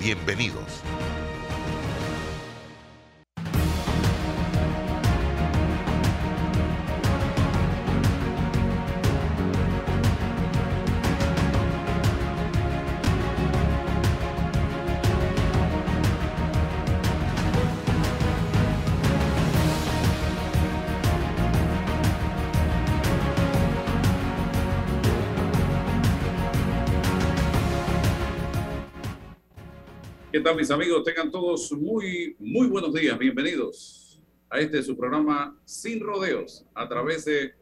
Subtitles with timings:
[0.00, 0.82] Bienvenidos.
[30.56, 31.02] Mis amigos?
[31.02, 33.18] Tengan todos muy, muy buenos días.
[33.18, 37.54] Bienvenidos a este su programa Sin Rodeos a través de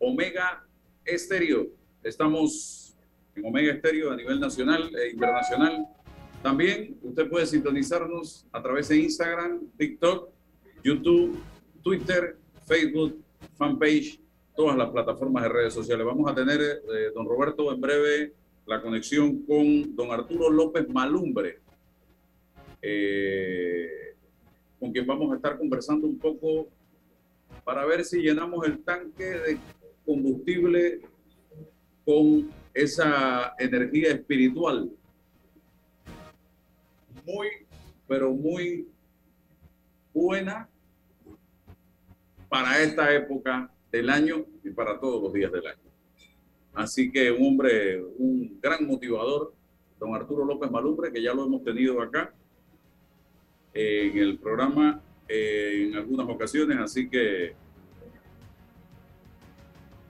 [0.00, 0.66] Omega
[1.04, 1.68] Estéreo.
[2.02, 2.96] Estamos
[3.36, 5.86] en Omega Estéreo a nivel nacional e internacional.
[6.42, 10.28] También usted puede sintonizarnos a través de Instagram, TikTok,
[10.82, 11.38] YouTube,
[11.82, 12.36] Twitter,
[12.66, 13.16] Facebook,
[13.56, 14.20] fanpage,
[14.56, 16.04] todas las plataformas de redes sociales.
[16.04, 18.32] Vamos a tener, eh, don Roberto, en breve
[18.66, 21.60] la conexión con don Arturo López Malumbre,
[22.86, 24.14] eh,
[24.78, 26.68] con quien vamos a estar conversando un poco
[27.64, 29.58] para ver si llenamos el tanque de
[30.04, 31.00] combustible
[32.04, 34.90] con esa energía espiritual.
[37.24, 37.48] Muy,
[38.06, 38.86] pero muy
[40.12, 40.68] buena
[42.50, 45.90] para esta época del año y para todos los días del año.
[46.74, 49.54] Así que un hombre, un gran motivador,
[49.98, 52.34] don Arturo López Malumbre, que ya lo hemos tenido acá,
[53.74, 57.54] en el programa eh, en algunas ocasiones, así que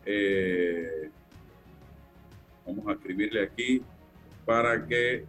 [0.04, 1.08] eh,
[2.66, 3.82] vamos a escribirle aquí
[4.44, 5.25] para que,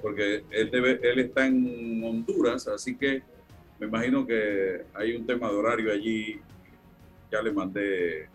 [0.00, 3.22] porque él está en Honduras, así que
[3.80, 6.40] me imagino que hay un tema de horario allí,
[7.30, 8.28] ya le mandé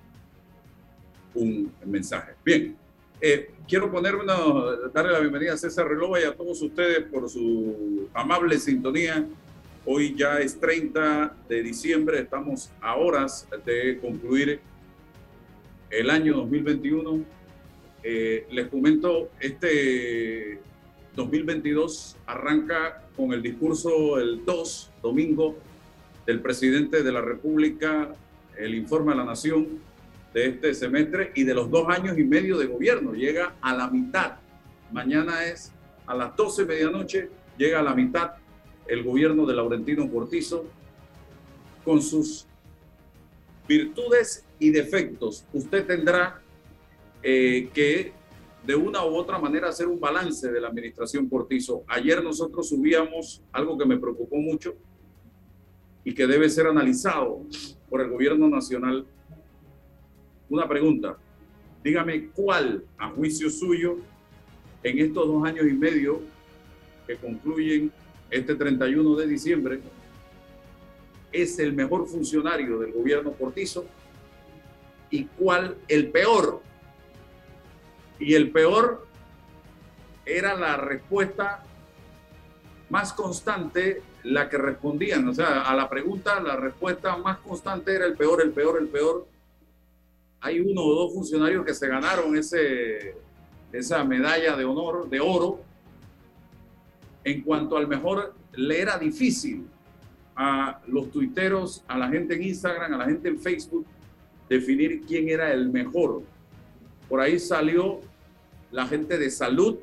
[1.33, 2.33] un mensaje.
[2.43, 2.75] Bien,
[3.19, 4.35] eh, quiero poner una,
[4.93, 9.25] darle la bienvenida a César Relova y a todos ustedes por su amable sintonía.
[9.85, 14.59] Hoy ya es 30 de diciembre, estamos a horas de concluir
[15.89, 17.23] el año 2021.
[18.03, 20.59] Eh, les comento, este
[21.15, 25.57] 2022 arranca con el discurso el 2, domingo,
[26.27, 28.13] del presidente de la República,
[28.57, 29.86] el informe a la Nación
[30.37, 33.13] de este semestre y de los dos años y medio de gobierno.
[33.13, 34.33] Llega a la mitad.
[34.91, 35.71] Mañana es
[36.05, 38.33] a las 12 medianoche, llega a la mitad
[38.85, 40.67] el gobierno de Laurentino Cortizo
[41.83, 42.45] con sus
[43.67, 45.43] virtudes y defectos.
[45.53, 46.39] Usted tendrá
[47.23, 48.13] eh, que
[48.63, 51.83] de una u otra manera hacer un balance de la administración Cortizo.
[51.87, 54.75] Ayer nosotros subíamos algo que me preocupó mucho
[56.03, 57.41] y que debe ser analizado
[57.89, 59.07] por el gobierno nacional
[60.49, 61.17] una pregunta.
[61.83, 63.97] Dígame cuál, a juicio suyo,
[64.83, 66.21] en estos dos años y medio
[67.05, 67.91] que concluyen
[68.29, 69.79] este 31 de diciembre,
[71.31, 73.85] es el mejor funcionario del gobierno Cortizo
[75.09, 76.61] y cuál el peor.
[78.19, 79.05] Y el peor
[80.25, 81.63] era la respuesta
[82.89, 85.27] más constante, la que respondían.
[85.27, 88.87] O sea, a la pregunta, la respuesta más constante era el peor, el peor, el
[88.87, 89.27] peor
[90.47, 95.59] hay uno o dos funcionarios que se ganaron esa medalla de honor, de oro.
[97.23, 99.67] En cuanto al mejor, le era difícil
[100.35, 103.85] a los tuiteros, a la gente en Instagram, a la gente en Facebook,
[104.47, 106.21] definir quién era el mejor.
[107.09, 107.99] Por ahí salió
[108.71, 109.77] la gente de salud,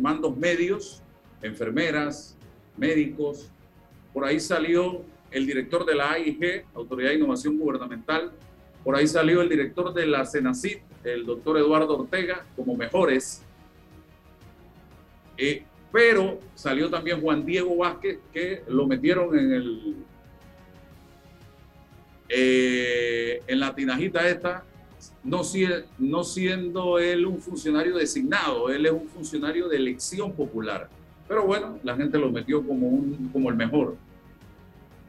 [0.00, 1.02] mandos medios,
[1.42, 2.36] enfermeras,
[2.76, 3.52] médicos.
[4.12, 8.32] Por ahí salió el director de la AIG, Autoridad de Innovación Gubernamental,
[8.86, 13.42] por ahí salió el director de la CENACIT, el doctor Eduardo Ortega, como mejores.
[15.36, 19.96] Eh, pero salió también Juan Diego Vázquez, que lo metieron en el
[22.28, 24.62] eh, en la tinajita esta,
[25.24, 30.88] no, siendo él un funcionario designado, él es un funcionario de elección popular.
[31.26, 33.96] Pero bueno, la gente lo metió como el mejor.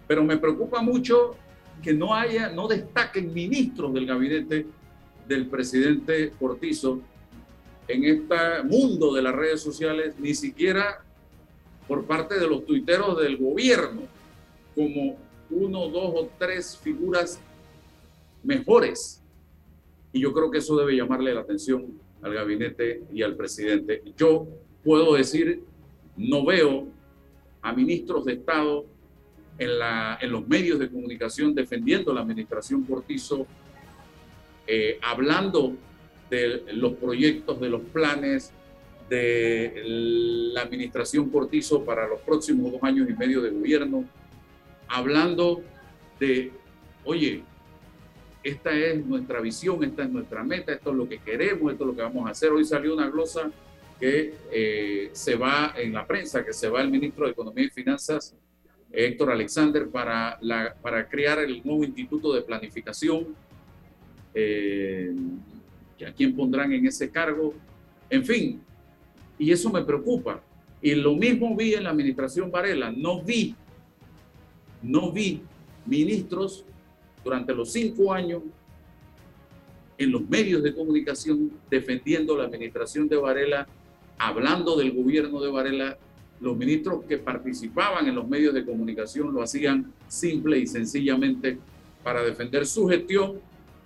[0.07, 1.35] Pero me preocupa mucho
[1.81, 4.65] que no haya, no destaquen ministros del gabinete
[5.27, 7.00] del presidente Cortizo
[7.88, 11.03] en este mundo de las redes sociales, ni siquiera
[11.88, 14.01] por parte de los tuiteros del gobierno
[14.75, 15.18] como
[15.50, 17.39] uno, dos o tres figuras
[18.44, 19.24] mejores.
[20.12, 21.85] Y yo creo que eso debe llamarle la atención
[22.21, 24.03] al gabinete y al presidente.
[24.18, 24.47] Yo
[24.83, 25.63] puedo decir,
[26.18, 26.88] no veo
[27.62, 28.85] a ministros de Estado
[29.57, 33.48] en, la, en los medios de comunicación defendiendo la administración Cortizo,
[34.65, 35.75] eh, hablando
[36.30, 38.51] de los proyectos, de los planes
[39.09, 39.81] de
[40.54, 44.06] la administración Cortizo para los próximos dos años y medio de gobierno,
[44.88, 45.62] hablando
[46.19, 46.51] de,
[47.06, 47.44] oye,
[48.44, 51.88] esta es nuestra visión, esta es nuestra meta, esto es lo que queremos, esto es
[51.88, 52.51] lo que vamos a hacer.
[52.51, 53.51] Hoy salió una glosa
[54.00, 57.69] que eh, se va en la prensa, que se va el ministro de Economía y
[57.69, 58.36] Finanzas,
[58.92, 60.39] Héctor Alexander, para,
[60.81, 63.28] para crear el nuevo Instituto de Planificación,
[64.34, 65.13] eh,
[66.07, 67.54] a quién pondrán en ese cargo.
[68.10, 68.62] En fin,
[69.38, 70.42] y eso me preocupa.
[70.81, 72.92] Y lo mismo vi en la administración Varela.
[72.92, 73.56] No vi,
[74.81, 75.42] no vi
[75.86, 76.66] ministros
[77.24, 78.44] durante los cinco años
[79.98, 83.68] en los medios de comunicación defendiendo la administración de Varela,
[84.18, 85.98] hablando del gobierno de Varela.
[86.39, 91.57] Los ministros que participaban en los medios de comunicación lo hacían simple y sencillamente
[92.04, 93.39] para defender su gestión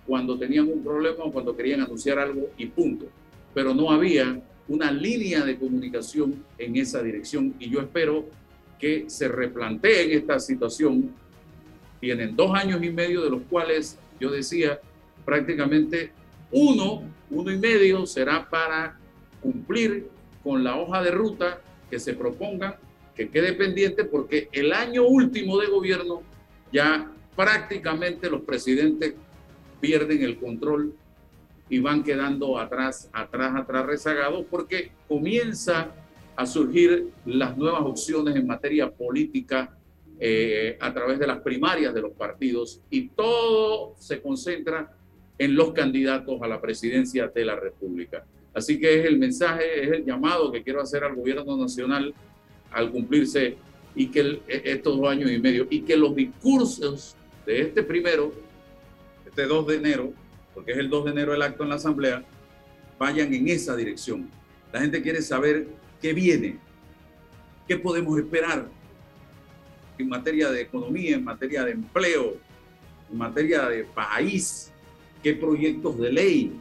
[0.06, 3.06] cuando tenían un problema o cuando querían anunciar algo y punto.
[3.54, 8.26] Pero no había una línea de comunicación en esa dirección y yo espero
[8.78, 11.10] que se replanteen esta situación.
[12.00, 14.80] Tienen dos años y medio de los cuales yo decía
[15.24, 16.10] prácticamente
[16.50, 18.98] uno, uno y medio será para
[19.40, 20.08] cumplir
[20.42, 21.60] con la hoja de ruta
[21.92, 22.76] que se propongan,
[23.14, 26.22] que quede pendiente porque el año último de gobierno
[26.72, 29.12] ya prácticamente los presidentes
[29.78, 30.94] pierden el control
[31.68, 35.90] y van quedando atrás, atrás, atrás rezagados porque comienza
[36.34, 39.76] a surgir las nuevas opciones en materia política
[40.18, 44.96] eh, a través de las primarias de los partidos y todo se concentra
[45.36, 48.24] en los candidatos a la presidencia de la República.
[48.54, 52.14] Así que es el mensaje, es el llamado que quiero hacer al gobierno nacional
[52.70, 53.56] al cumplirse
[53.94, 57.16] y que e, estos dos años y medio y que los discursos
[57.46, 58.32] de este primero
[59.26, 60.12] este 2 de enero,
[60.54, 62.22] porque es el 2 de enero el acto en la Asamblea,
[62.98, 64.28] vayan en esa dirección.
[64.70, 65.68] La gente quiere saber
[66.02, 66.58] qué viene,
[67.66, 68.68] qué podemos esperar
[69.96, 72.36] en materia de economía, en materia de empleo,
[73.10, 74.70] en materia de país,
[75.22, 76.52] qué proyectos de ley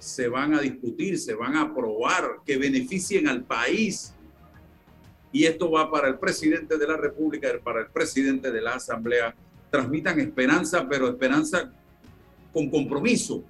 [0.00, 4.14] se van a discutir, se van a aprobar, que beneficien al país.
[5.30, 9.34] Y esto va para el presidente de la República, para el presidente de la Asamblea.
[9.70, 11.70] Transmitan esperanza, pero esperanza
[12.52, 13.44] con compromiso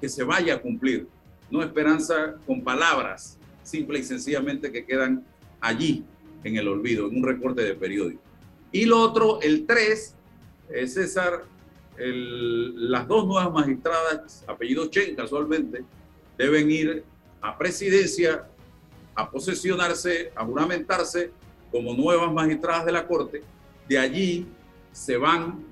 [0.00, 1.08] que se vaya a cumplir,
[1.50, 5.24] no esperanza con palabras, simple y sencillamente que quedan
[5.60, 6.04] allí
[6.44, 8.20] en el olvido, en un recorte de periódico.
[8.70, 10.14] Y lo otro, el 3,
[10.70, 11.44] es César,
[11.98, 15.84] las dos nuevas magistradas, apellido Chen casualmente,
[16.36, 17.04] deben ir
[17.40, 18.46] a presidencia
[19.14, 21.32] a posesionarse, a juramentarse
[21.72, 23.42] como nuevas magistradas de la Corte.
[23.88, 24.46] De allí
[24.92, 25.64] se van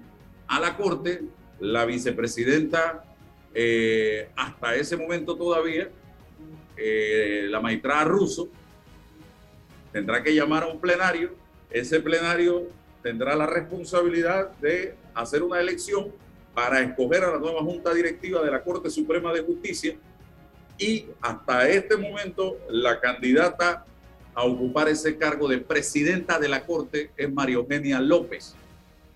[0.49, 1.23] a la Corte
[1.61, 3.05] la vicepresidenta,
[3.55, 5.89] eh, hasta ese momento todavía,
[6.77, 8.49] eh, la magistrada Russo,
[9.93, 11.35] tendrá que llamar a un plenario.
[11.71, 12.67] Ese plenario
[13.03, 16.13] tendrá la responsabilidad de hacer una elección
[16.57, 19.95] para escoger a la nueva Junta Directiva de la Corte Suprema de Justicia.
[20.77, 23.87] Y hasta este momento, la candidata
[24.35, 28.57] a ocupar ese cargo de presidenta de la Corte es María Eugenia López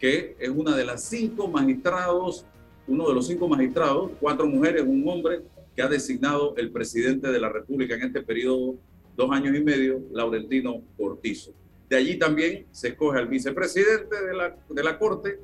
[0.01, 2.47] que es una de las cinco magistrados,
[2.89, 5.43] uno de los cinco magistrados, cuatro mujeres, un hombre,
[5.77, 8.77] que ha designado el presidente de la República en este periodo,
[9.15, 11.53] dos años y medio, Laurentino Cortizo.
[11.89, 15.39] De allí también se escoge al vicepresidente de la, de la Corte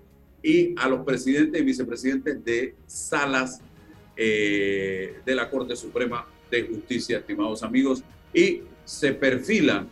[0.47, 3.61] y a los presidentes y vicepresidentes de salas
[4.17, 9.85] eh, de la Corte Suprema de Justicia, estimados amigos, y se perfila,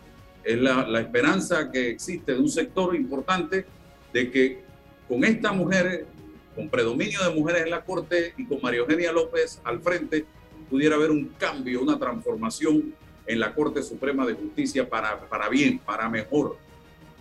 [0.44, 3.66] es la, la esperanza que existe de un sector importante
[4.12, 4.61] de que
[5.08, 6.06] con esta mujer,
[6.54, 10.25] con predominio de mujeres en la Corte y con María Eugenia López al frente,
[10.70, 12.94] pudiera haber un cambio, una transformación
[13.26, 16.56] en la Corte Suprema de Justicia para, para bien, para mejor,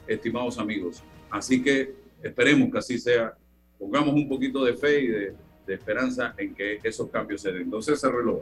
[0.05, 1.01] estimados amigos.
[1.31, 3.33] Así que esperemos que así sea.
[3.77, 5.35] Pongamos un poquito de fe y de,
[5.67, 7.63] esperanza en que esos cambios se den.
[7.63, 8.41] Entonces se reloj.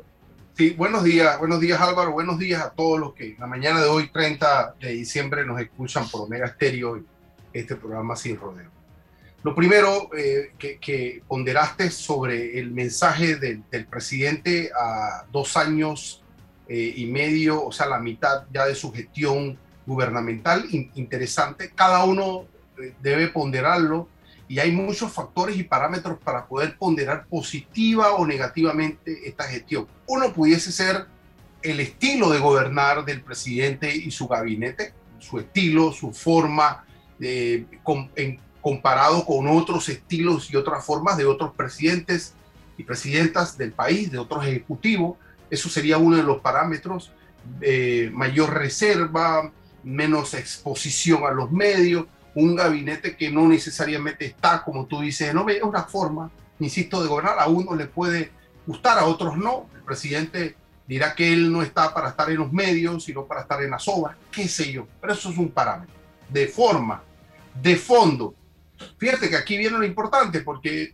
[0.54, 3.88] Sí, buenos días, buenos días Álvaro, buenos días a todos los que la mañana de
[3.88, 7.02] hoy, 30 de diciembre, nos escuchan por Omega Stereo
[7.54, 8.70] este programa sin rodeo.
[9.44, 16.22] Lo primero eh, que, ponderaste sobre el mensaje del, presidente a dos años
[16.68, 21.72] eh, y medio, o sea, la mitad ya de su gestión gubernamental interesante.
[21.74, 22.46] Cada uno
[23.02, 24.08] debe ponderarlo
[24.48, 29.88] y hay muchos factores y parámetros para poder ponderar positiva o negativamente esta gestión.
[30.08, 31.06] Uno pudiese ser
[31.62, 36.84] el estilo de gobernar del presidente y su gabinete, su estilo, su forma,
[37.18, 37.66] de,
[38.16, 42.34] en, comparado con otros estilos y otras formas de otros presidentes
[42.78, 45.18] y presidentas del país, de otros ejecutivos.
[45.50, 47.12] Eso sería uno de los parámetros.
[47.62, 49.52] Eh, mayor reserva,
[49.84, 55.48] menos exposición a los medios, un gabinete que no necesariamente está, como tú dices, no
[55.50, 57.40] es una forma, insisto, de gobernar.
[57.40, 58.32] A uno le puede
[58.66, 59.68] gustar, a otros no.
[59.76, 60.56] El presidente
[60.88, 63.88] dirá que él no está para estar en los medios, sino para estar en las
[63.88, 64.88] obras, qué sé yo.
[65.00, 65.96] Pero eso es un parámetro.
[66.30, 67.04] De forma,
[67.62, 68.36] de fondo,
[68.98, 70.94] Fíjate que aquí viene lo importante, porque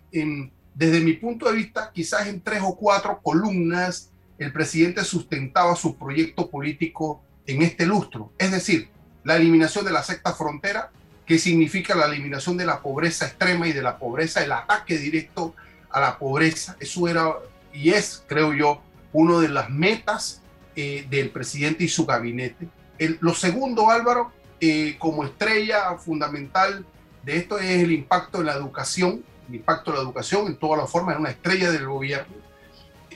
[0.74, 5.98] desde mi punto de vista, quizás en tres o cuatro columnas, el presidente sustentaba su
[5.98, 8.32] proyecto político en este lustro.
[8.38, 8.90] Es decir,
[9.24, 10.92] la eliminación de la sexta frontera,
[11.28, 15.54] que significa la eliminación de la pobreza extrema y de la pobreza, el ataque directo
[15.90, 16.78] a la pobreza.
[16.80, 17.36] Eso era
[17.74, 18.82] y es, creo yo,
[19.14, 20.42] una de las metas
[20.76, 22.68] eh, del presidente y su gabinete.
[23.20, 26.86] lo segundo, Álvaro, eh, como estrella fundamental
[27.24, 30.80] de esto es el impacto en la educación, el impacto de la educación en todas
[30.80, 32.34] las formas, es una estrella del gobierno.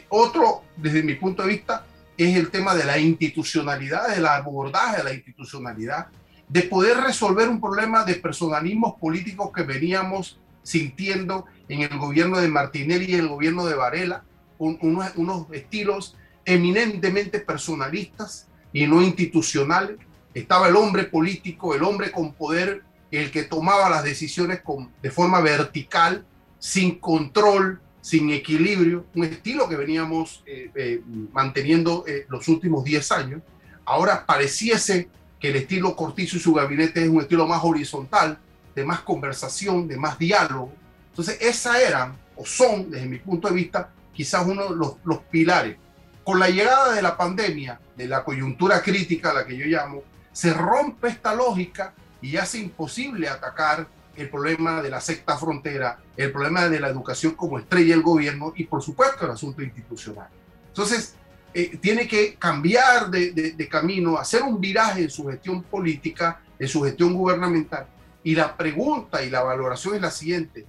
[0.09, 1.85] Otro, desde mi punto de vista,
[2.17, 6.07] es el tema de la institucionalidad, del abordaje de la institucionalidad,
[6.51, 12.49] de poder resolver un problema de personalismos políticos que veníamos sintiendo en el gobierno de
[12.49, 14.25] Martinelli y el gobierno de Varela,
[14.57, 19.97] unos, estilos eminentemente personalistas y no institucionales.
[20.33, 24.61] Estaba el hombre político, el hombre con poder el que tomaba las decisiones
[25.01, 26.25] de forma vertical,
[26.59, 33.11] sin control, sin equilibrio, un estilo que veníamos eh, eh, manteniendo eh, los últimos 10
[33.13, 33.41] años.
[33.85, 35.09] Ahora pareciese
[35.41, 38.37] que el estilo Cortizo y su gabinete es un estilo más horizontal,
[38.75, 40.71] de más conversación, de más diálogo.
[41.09, 45.17] Entonces, esa eran, o son, desde mi punto de vista, quizás uno de los, los
[45.31, 45.77] pilares.
[46.23, 50.03] Con la llegada de la pandemia, de la coyuntura crítica a la que yo llamo,
[50.31, 56.31] se rompe esta lógica y hace imposible atacar el problema de la sexta frontera, el
[56.31, 60.27] problema de la educación como estrella del gobierno y por supuesto el asunto institucional.
[60.67, 61.15] Entonces,
[61.53, 66.81] eh, tiene que cambiar de, camino, hacer un viraje en su gestión política, en su
[66.83, 67.87] gestión gubernamental.
[68.23, 70.65] Y la pregunta y la valoración es la siguiente.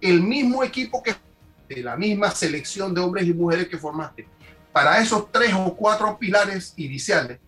[0.00, 1.14] El mismo equipo que
[1.82, 4.26] la misma selección de hombres y mujeres que formaste,
[4.72, 7.38] para esos tres o cuatro pilares iniciales,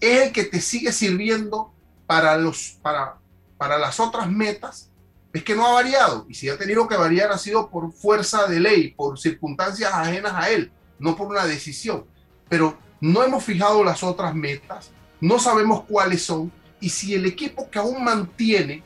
[0.00, 1.72] es el que te sigue sirviendo
[2.06, 3.16] para, los, para,
[3.56, 4.90] para las otras metas
[5.34, 6.24] es que no ha variado.
[6.28, 10.32] Y si ha tenido que variar ha sido por fuerza de ley, por circunstancias ajenas
[10.32, 12.06] a él, no por una decisión.
[12.54, 16.52] Pero no hemos fijado las otras metas, no sabemos cuáles son.
[16.78, 18.80] Y si el equipo que aún mantiene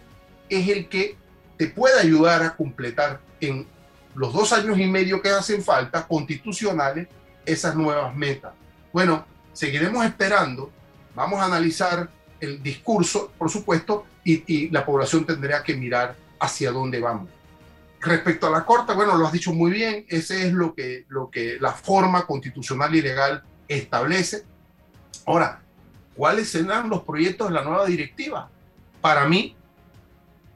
[0.48, 1.18] es el que
[1.58, 3.66] te puede ayudar a completar en
[4.14, 7.08] los dos años y medio que hacen falta constitucionales
[7.44, 8.54] esas nuevas metas.
[8.90, 10.72] Bueno, seguiremos esperando.
[11.14, 12.08] Vamos a analizar
[12.40, 17.28] el discurso, por supuesto, y, la población tendría que mirar hacia dónde vamos.
[18.00, 21.28] Respecto a la Corte, bueno, lo has dicho muy bien, ese es lo que, lo
[21.30, 24.44] que la forma constitucional y legal establece.
[25.26, 25.60] Ahora,
[26.14, 28.48] ¿cuáles serán los proyectos de la nueva directiva?
[29.00, 29.54] Para mí,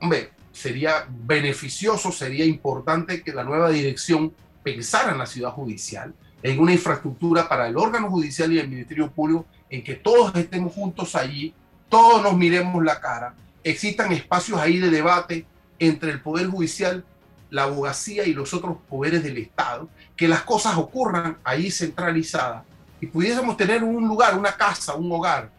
[0.00, 6.58] hombre, sería beneficioso, sería importante que la nueva dirección pensara en la ciudad judicial, en
[6.58, 11.14] una infraestructura para el órgano judicial y el Ministerio Público, en que todos estemos juntos
[11.14, 11.54] allí
[11.92, 15.44] todos nos miremos la cara, existan espacios ahí de debate
[15.78, 17.04] entre el Poder Judicial,
[17.50, 22.62] la abogacía y los otros poderes del Estado, que las cosas ocurran ahí centralizadas
[23.02, 25.50] y pudiésemos tener un lugar, una casa, un hogar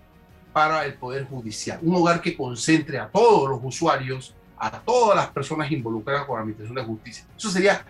[0.54, 5.28] para el Poder Judicial, un hogar que concentre a todos los usuarios, a todas las
[5.28, 7.26] personas involucradas con la Administración de Justicia.
[7.38, 7.86] Eso sería,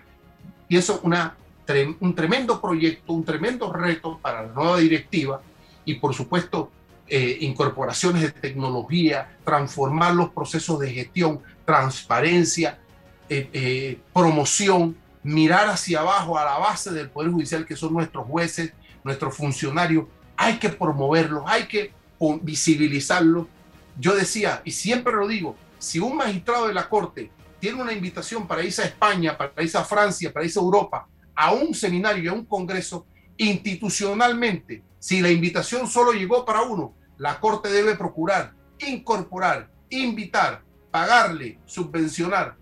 [0.67, 5.39] pienso, un tremendo proyecto, un tremendo reto para la nueva directiva
[5.85, 6.71] y por supuesto
[7.07, 12.79] eh, incorporaciones de tecnología, transformar los procesos de gestión, transparencia,
[13.29, 18.25] eh, eh, promoción, mirar hacia abajo a la base del Poder Judicial, que son nuestros
[18.25, 20.05] jueces, nuestros funcionarios.
[20.37, 21.93] Hay que promoverlos, hay que
[22.41, 23.47] visibilizarlos.
[23.99, 27.29] Yo decía, y siempre lo digo, si un magistrado de la Corte
[27.59, 31.07] tiene una invitación para irse a España, para irse a Francia, para irse a Europa,
[31.35, 33.05] a un seminario, a un congreso,
[33.37, 38.53] institucionalmente si la invitación solo llegó para uno, la Corte debe procurar
[38.87, 42.55] incorporar, invitar, pagarle, subvencionar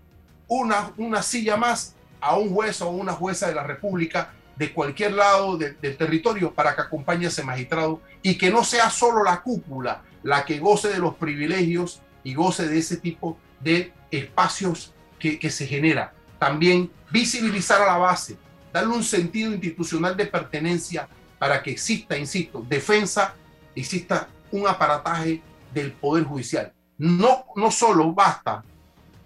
[0.48, 5.12] una, una silla más a un juez o una jueza de la República de cualquier
[5.12, 9.42] lado del territorio para que acompañe a ese magistrado y que no sea solo la
[9.42, 15.38] cúpula la que goce de los privilegios y goce de ese tipo de espacios que,
[15.38, 16.12] que se genera.
[16.38, 18.36] También visibilizar a la base,
[18.72, 23.34] darle un sentido institucional de pertenencia para que exista, insisto, defensa,
[23.74, 25.42] exista un aparataje
[25.74, 26.72] del Poder Judicial.
[26.98, 28.62] No, no solo basta,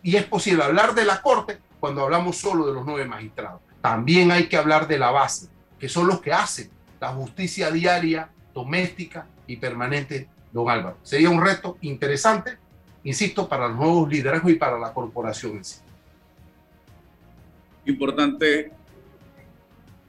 [0.02, 3.60] y es posible hablar de la Corte cuando hablamos solo de los nueve magistrados.
[3.86, 5.46] También hay que hablar de la base,
[5.78, 6.68] que son los que hacen
[7.00, 10.96] la justicia diaria, doméstica y permanente, don Álvaro.
[11.04, 12.58] Sería un reto interesante,
[13.04, 15.78] insisto, para los nuevos liderazgos y para la corporación en sí.
[17.84, 18.72] Importante,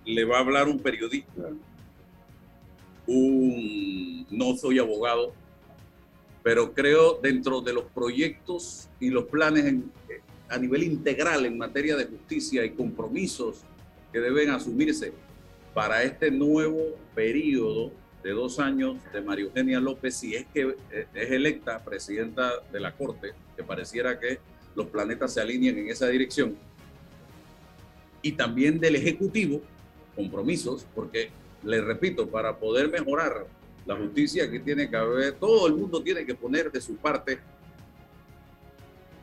[0.05, 1.43] le va a hablar un periodista,
[3.05, 5.33] un, no soy abogado,
[6.41, 9.65] pero creo dentro de los proyectos y los planes
[10.49, 13.63] a nivel integral en materia de justicia y compromisos
[14.11, 15.13] que deben asumirse
[15.73, 17.91] para este nuevo periodo
[18.23, 22.79] de dos años de María Eugenia López, si es que eh, es electa presidenta de
[22.79, 24.39] la Corte, que pareciera que
[24.75, 26.57] los planetas se alinean en esa dirección,
[28.21, 29.61] y también del Ejecutivo,
[30.15, 31.29] compromisos, porque,
[31.63, 33.45] le repito, para poder mejorar
[33.85, 37.39] la justicia aquí tiene que haber, todo el mundo tiene que poner de su parte,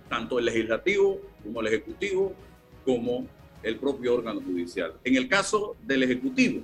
[0.08, 2.34] tanto el legislativo como el ejecutivo,
[2.84, 3.26] como
[3.64, 4.94] el propio órgano judicial.
[5.02, 6.62] En el caso del Ejecutivo,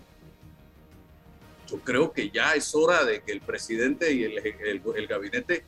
[1.69, 5.65] yo creo que ya es hora de que el presidente y el, el, gabinete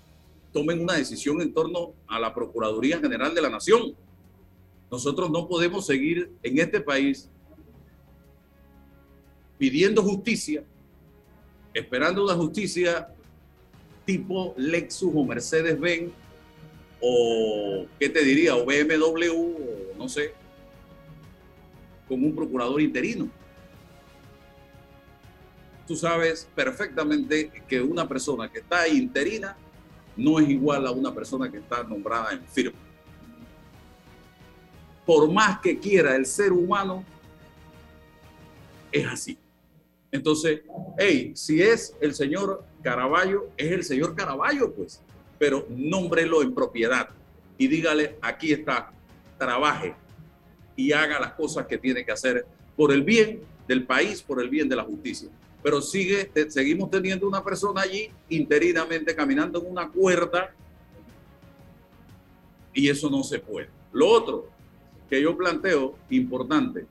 [0.52, 3.94] tomen una decisión en torno a la Procuraduría General de la Nación.
[4.90, 7.28] Nosotros no podemos seguir en este país
[9.58, 10.64] pidiendo justicia,
[11.72, 13.08] esperando una justicia
[14.04, 16.12] tipo Lexus o Mercedes-Benz
[17.02, 18.54] o, ¿qué te diría?
[18.54, 20.32] O BMW o no sé,
[22.08, 23.28] con un procurador interino.
[25.86, 29.56] Tú sabes perfectamente que una persona que está interina
[30.16, 32.78] no es igual a una persona que está nombrada en firma.
[35.04, 37.04] Por más que quiera el ser humano,
[38.92, 39.38] es así.
[40.12, 40.60] Entonces,
[40.98, 45.02] hey, si es el señor Caraballo, es el señor Caraballo, pues,
[45.42, 47.08] pero nómbrelo en propiedad
[47.58, 48.92] y dígale, aquí está,
[49.36, 49.92] trabaje,
[50.76, 54.48] y haga las cosas que tiene que hacer por el bien del país, por el
[54.48, 55.28] bien de la justicia.
[55.60, 60.54] Pero sigue, seguimos teniendo una persona allí interinamente caminando en una cuerda
[62.72, 63.68] y eso no se puede.
[63.92, 64.48] Lo otro
[65.10, 66.86] que yo planteo, importante,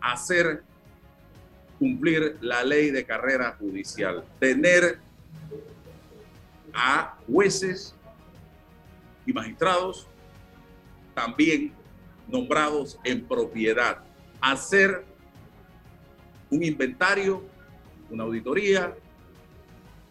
[0.00, 0.62] hacer
[1.78, 5.06] cumplir la ley de carrera judicial, tener
[6.80, 7.92] a jueces
[9.26, 10.06] y magistrados
[11.12, 11.72] también
[12.28, 13.98] nombrados en propiedad,
[14.40, 15.04] hacer
[16.48, 17.42] un inventario,
[18.08, 18.94] una auditoría,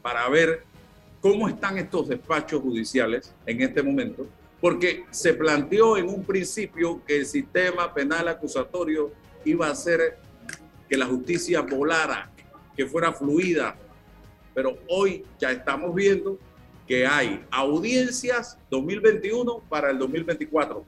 [0.02, 0.64] para ver
[1.22, 4.28] cómo están estos despachos judiciales en este momento,
[4.60, 9.14] porque se planteó en un principio que el sistema penal acusatorio
[9.46, 10.20] iba a hacer
[10.90, 12.30] que la justicia volara,
[12.76, 13.78] que fuera fluida,
[14.54, 16.38] pero hoy ya estamos viendo
[16.88, 20.86] que hay audiencias 2021 para el 2024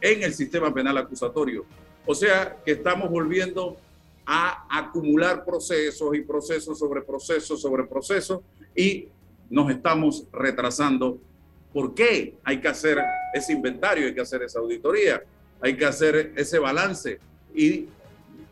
[0.00, 1.64] en el sistema penal acusatorio.
[2.04, 3.76] O sea que estamos volviendo
[4.26, 8.40] a acumular procesos y procesos sobre procesos sobre procesos
[8.76, 9.08] y
[9.48, 11.18] nos estamos retrasando.
[11.72, 12.98] ¿Por qué hay que hacer
[13.32, 15.22] ese inventario, hay que hacer esa auditoría,
[15.60, 17.18] hay que hacer ese balance
[17.54, 17.86] y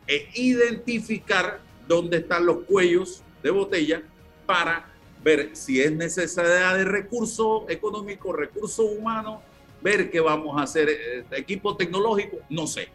[0.07, 4.03] e identificar dónde están los cuellos de botella
[4.47, 4.92] para
[5.23, 9.41] ver si es necesidad de recursos económicos, recursos humanos
[9.83, 12.89] ver qué vamos a hacer, eh, equipo tecnológico, no sé.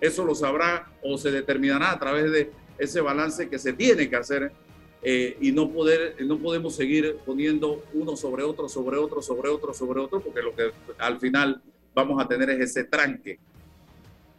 [0.00, 4.16] Eso lo sabrá o se determinará a través de ese balance que se tiene que
[4.16, 4.50] hacer
[5.02, 9.74] eh, y no, poder, no podemos seguir poniendo uno sobre otro, sobre otro, sobre otro,
[9.74, 11.60] sobre otro, porque lo que al final
[11.94, 13.38] vamos a tener es ese tranque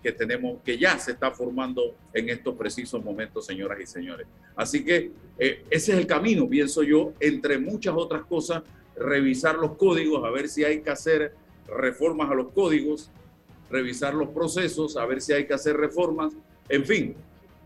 [0.04, 4.28] que tenemos, que ya se está formando en estos precisos momentos, señoras y señores.
[4.56, 8.64] Así que eh, ese es el camino, pienso yo, entre muchas otras cosas,
[8.96, 11.34] revisar los códigos, a ver si hay que hacer
[11.68, 13.10] reformas a los códigos,
[13.70, 16.34] revisar los procesos, a ver si hay que hacer reformas,
[16.70, 17.16] en fin,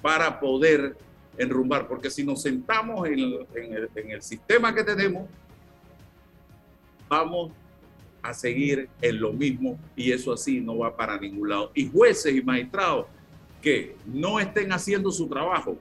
[0.02, 0.96] para poder
[1.38, 5.28] enrumbar, porque si nos sentamos en el, sistema que tenemos,
[7.10, 7.52] vamos
[8.22, 11.72] a seguir en lo mismo y eso así no va para ningún lado.
[11.74, 13.08] Y jueces y magistrados
[13.62, 15.78] que no estén haciendo su trabajo,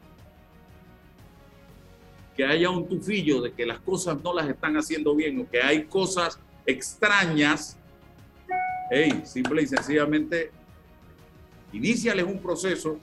[2.37, 5.61] que haya un tufillo de que las cosas no las están haciendo bien o que
[5.61, 7.79] hay cosas extrañas
[8.91, 10.51] hey, simple y sencillamente,
[11.73, 12.99] iniciales un proceso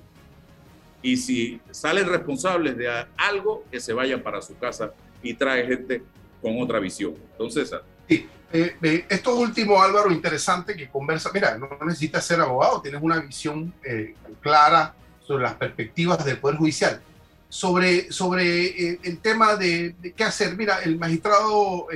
[1.02, 6.02] y si salen responsables de algo, que se vayan para su casa y trae gente
[6.42, 7.14] con otra visión.
[7.32, 7.74] Entonces,
[8.08, 8.28] sí.
[8.56, 11.32] Eh, eh, esto último, Álvaro, interesante que conversa.
[11.34, 14.94] Mira, no necesitas ser abogado, tienes una visión eh, clara
[15.26, 17.02] sobre las perspectivas del Poder Judicial.
[17.50, 20.56] Sobre, sobre el tema de, qué hacer.
[20.56, 21.88] Mira, el magistrado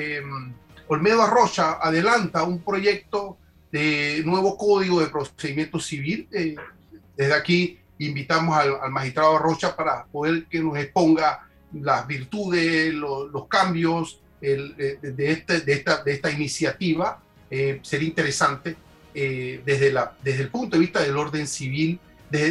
[0.87, 3.37] Olmedo Arrocha adelanta un proyecto
[3.71, 6.27] de nuevo código de procedimiento civil.
[7.15, 14.21] desde aquí invitamos al, magistrado Arrocha para poder que nos exponga las virtudes, los cambios,
[14.41, 18.75] de, este, de, esta, iniciativa eh, sería interesante
[19.13, 21.99] eh, desde, desde el punto de vista del orden civil.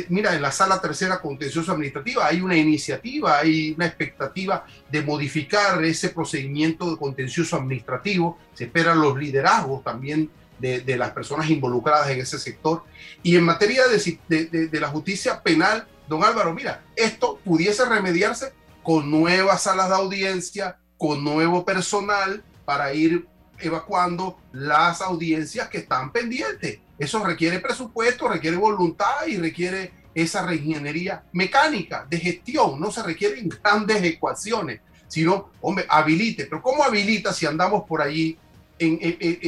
[0.09, 5.83] mira, en la sala tercera contencioso administrativa hay una iniciativa, hay una expectativa de modificar
[5.85, 8.38] ese procedimiento de contencioso administrativo.
[8.55, 12.83] Se esperan los liderazgos también de, las personas involucradas en ese sector.
[13.22, 19.62] Y en materia de, la justicia penal, don Álvaro, mira, esto pudiese remediarse con nuevas
[19.62, 23.26] salas de audiencia, con nuevo personal para ir
[23.59, 26.78] evacuando las audiencias que están pendientes.
[26.98, 32.80] Eso requiere presupuesto, requiere voluntad y requiere esa reingeniería mecánica de gestión.
[32.80, 36.46] No se requieren grandes ecuaciones, sino, hombre, habilite.
[36.46, 38.38] Pero ¿cómo habilita si andamos por allí
[38.78, 38.98] en,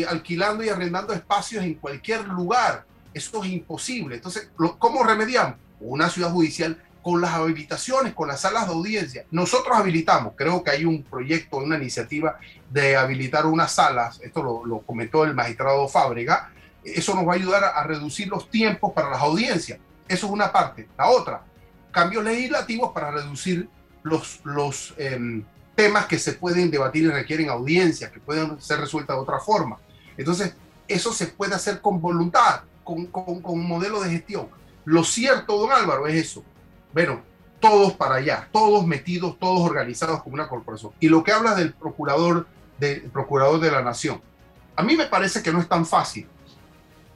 [0.07, 2.85] alquilando y arrendando espacios en cualquier lugar?
[3.15, 4.17] Eso es imposible.
[4.17, 5.57] Entonces, ¿cómo remediamos?
[5.81, 6.77] Una ciudad judicial
[7.09, 9.25] con las habilitaciones, con las salas de audiencia.
[9.31, 14.81] Nosotros habilitamos, creo que hay un proyecto, una iniciativa de habilitar unas salas, esto lo,
[14.81, 16.53] comentó el magistrado Fábrega,
[16.85, 19.79] eso nos va a ayudar a, reducir los tiempos para las audiencias.
[20.07, 20.87] Eso es una parte.
[20.99, 21.41] La otra,
[21.91, 23.71] cambios legislativos para reducir
[24.03, 25.43] los, los em,
[25.75, 29.79] temas que se pueden debatir y requieren audiencia, que pueden ser resueltas de otra forma.
[30.19, 30.53] Entonces,
[30.87, 34.51] eso se puede hacer con voluntad, con, con un modelo de gestión.
[34.85, 36.45] Lo cierto, don Álvaro, es eso
[36.93, 37.23] bueno,
[37.61, 40.93] todos para allá, todos metidos, todos organizados como una corporación.
[41.01, 42.47] Y lo que habla del procurador,
[42.79, 44.21] del procurador de la nación,
[44.77, 46.27] a mí me parece que no es tan fácil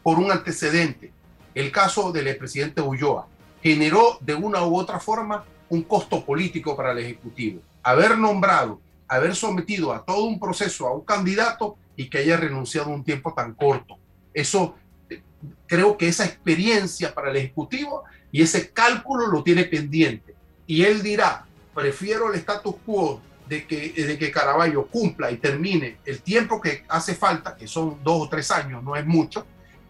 [0.02, 1.12] por un antecedente.
[1.54, 3.28] El caso del expresidente Ulloa
[3.62, 7.60] generó de una u otra forma un costo político para el Ejecutivo.
[7.82, 12.90] Haber nombrado, haber sometido a todo un proceso a un candidato y que haya renunciado
[12.90, 13.96] un tiempo tan corto.
[14.34, 14.74] Eso,
[15.08, 15.22] eh,
[15.66, 20.34] creo que esa experiencia para el Ejecutivo y ese cálculo lo tiene pendiente.
[20.66, 25.98] Y él dirá, prefiero el status quo de que, de que Caraballo cumpla y termine
[26.06, 29.46] el tiempo que hace falta, que son dos o tres años, no es mucho,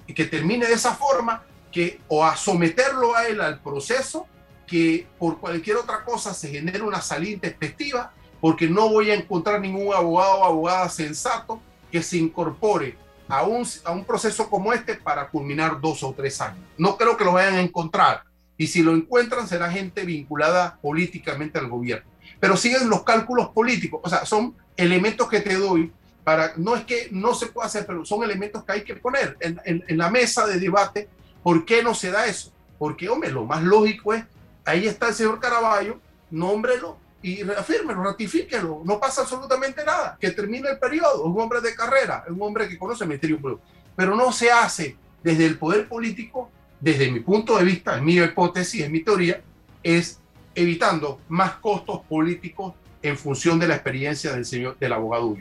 [0.06, 4.26] y que termine de esa forma, que o a someterlo a él al proceso,
[4.66, 9.60] que por cualquier otra cosa se genere una salida intempestiva, porque no voy a encontrar
[9.60, 12.96] ningún abogado o abogada sensato que se incorpore
[13.28, 16.64] a un, a un proceso como este para culminar dos o tres años.
[16.76, 18.24] No creo que lo vayan a encontrar
[18.56, 22.10] y si lo encuentran será gente vinculada políticamente al gobierno.
[22.38, 25.92] Pero siguen los cálculos políticos, o sea, son elementos que te doy
[26.24, 29.36] para, no es que no se pueda hacer, pero son elementos que hay que poner
[29.40, 31.08] en, en, la mesa de debate.
[31.42, 32.52] ¿Por qué no se da eso?
[32.78, 34.24] Porque, hombre, lo más lógico es,
[34.64, 35.98] ahí está el señor Caraballo,
[36.30, 41.74] nómbrelo y reafírmelo, ratifíquelo, no pasa absolutamente nada, que termine el periodo, un hombre de
[41.74, 43.60] carrera, un hombre que conoce el Ministerio
[43.94, 46.50] pero no se hace desde el poder político
[46.82, 49.40] desde mi punto de vista, es mi hipótesis, es mi teoría,
[49.84, 50.20] es
[50.52, 55.36] evitando más costos políticos en función de la experiencia del señor del abogado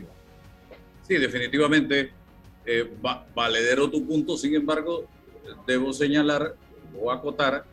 [1.08, 2.12] Sí, definitivamente
[2.66, 2.94] eh,
[3.34, 4.38] valedero tu punto.
[4.38, 5.06] Sin embargo,
[5.66, 6.56] debo señalar
[7.00, 7.66] o acotar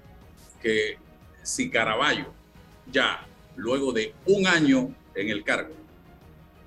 [0.63, 0.97] que
[1.43, 2.33] si Caraballo
[2.91, 5.75] ya luego de un año en el cargo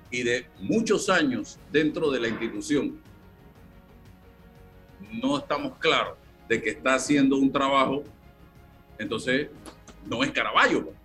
[0.08, 3.00] y de muchos años dentro de la institución
[5.10, 6.21] no estamos claros
[6.52, 8.04] de que está haciendo un trabajo,
[8.98, 9.48] entonces
[10.04, 10.84] no es Caraballo.
[10.84, 10.96] Pues.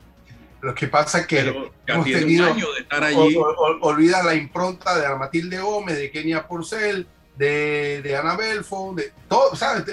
[0.62, 1.40] Lo que pasa es que,
[1.86, 3.38] hemos tenido, un año de estar allí.
[3.80, 7.08] olvida la impronta de Matilde Gómez, de Kenia Porcel,
[7.38, 9.86] de, de Ana Belfo, de todo, ¿sabes?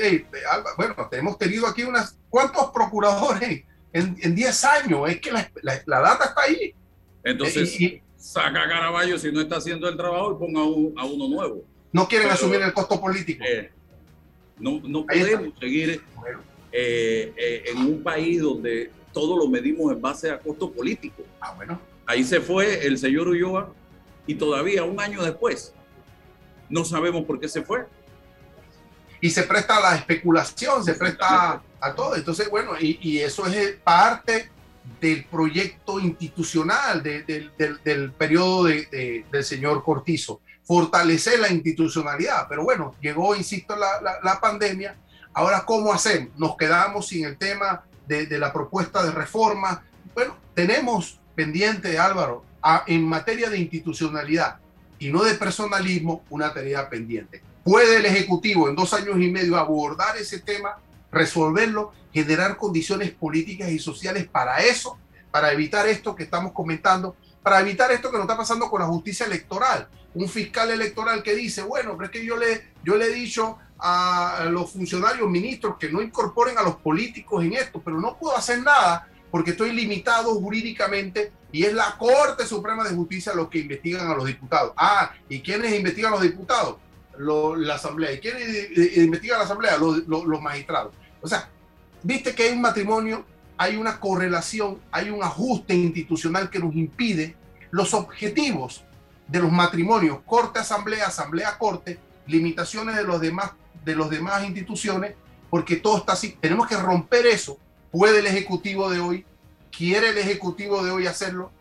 [0.76, 3.62] bueno, hemos tenido aquí unas, ¿cuántos procuradores
[3.92, 5.08] en 10 años?
[5.08, 6.74] Es que la, la, data está ahí.
[7.22, 7.78] Entonces,
[8.16, 11.64] saca a Caraballo si no está haciendo el trabajo y ponga a, uno nuevo.
[11.92, 13.44] No quieren asumir el costo político.
[13.46, 13.70] Eh,
[14.58, 16.02] no, no podemos seguir
[16.72, 21.22] eh, eh, en un país donde todo lo medimos en base a costo político.
[21.40, 21.80] Ah, bueno.
[22.06, 23.72] Ahí se fue el señor Ulloa
[24.26, 25.72] y todavía un año después
[26.68, 27.86] no sabemos por qué se fue.
[29.20, 32.14] Y se presta a la especulación, se presta a, todo.
[32.14, 34.50] Entonces, bueno, y, eso es parte
[35.00, 42.46] del proyecto institucional del periodo del señor Cortizo fortalecer la institucionalidad.
[42.48, 44.96] Pero bueno, llegó, insisto, la, la, pandemia.
[45.32, 46.30] Ahora, ¿cómo hacemos?
[46.36, 49.84] Nos quedamos sin el tema de, de, la propuesta de reforma.
[50.14, 52.44] Bueno, tenemos pendiente, Álvaro,
[52.86, 54.58] en materia de institucionalidad
[54.98, 57.42] y no de personalismo, una tarea pendiente.
[57.62, 60.78] ¿Puede el Ejecutivo en dos años y medio abordar ese tema,
[61.10, 64.98] resolverlo, generar condiciones políticas y sociales para eso,
[65.30, 68.86] para evitar esto que estamos comentando, para evitar esto que nos está pasando con la
[68.86, 69.88] justicia electoral?
[70.14, 73.58] Un fiscal electoral que dice, bueno, pero es que yo le, yo le he dicho
[73.78, 78.36] a los funcionarios, ministros, que no incorporen a los políticos en esto, pero no puedo
[78.36, 83.58] hacer nada porque estoy limitado jurídicamente y es la Corte Suprema de Justicia los que
[83.58, 84.72] investigan a los diputados.
[84.76, 86.76] Ah, ¿y quiénes investigan a los diputados?
[87.18, 88.12] la Asamblea.
[88.12, 89.76] ¿Y quiénes investigan a la Asamblea?
[89.76, 90.94] Los, los magistrados.
[91.20, 91.48] O sea,
[92.02, 93.24] viste que hay un matrimonio,
[93.56, 97.36] hay una correlación, hay un ajuste institucional que nos impide
[97.70, 98.84] los objetivos
[99.26, 103.52] de los matrimonios, corte, asamblea, asamblea, corte, limitaciones de los demás
[103.84, 105.14] de las demás instituciones,
[105.50, 106.36] porque todo está así.
[106.40, 107.58] Tenemos que romper eso.
[107.90, 109.26] ¿Puede el Ejecutivo de hoy?
[109.70, 111.52] ¿Quiere el Ejecutivo de hoy hacerlo?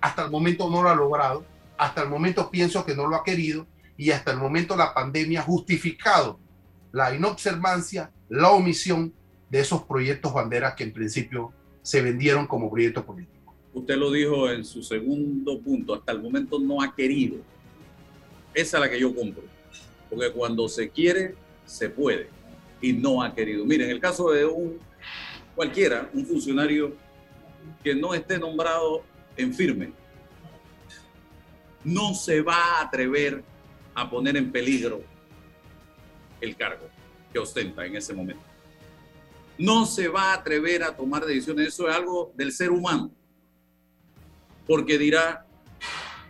[0.00, 1.44] Hasta el momento no lo ha logrado.
[1.78, 3.66] Hasta el momento pienso que no lo ha querido.
[3.96, 6.38] Y hasta el momento la pandemia ha justificado
[6.92, 9.14] la inobservancia, la omisión
[9.48, 13.41] de esos proyectos banderas que en principio se vendieron como proyectos políticos.
[13.74, 17.38] Usted lo dijo en su segundo punto, hasta el momento no ha querido.
[18.52, 19.44] Esa es la que yo compro.
[20.10, 22.28] Porque cuando se quiere, se puede
[22.82, 23.64] y no ha querido.
[23.64, 24.78] Miren, en el caso de un
[25.54, 26.94] cualquiera, un funcionario
[27.82, 29.02] que no esté nombrado
[29.36, 29.92] en firme,
[31.84, 33.42] no se va a atrever
[33.94, 35.02] a poner en peligro
[36.40, 36.88] el cargo
[37.32, 38.42] que ostenta en ese momento.
[39.58, 41.68] No se va a atrever a tomar decisiones.
[41.68, 43.10] Eso es algo del ser humano.
[44.66, 45.46] Porque dirá,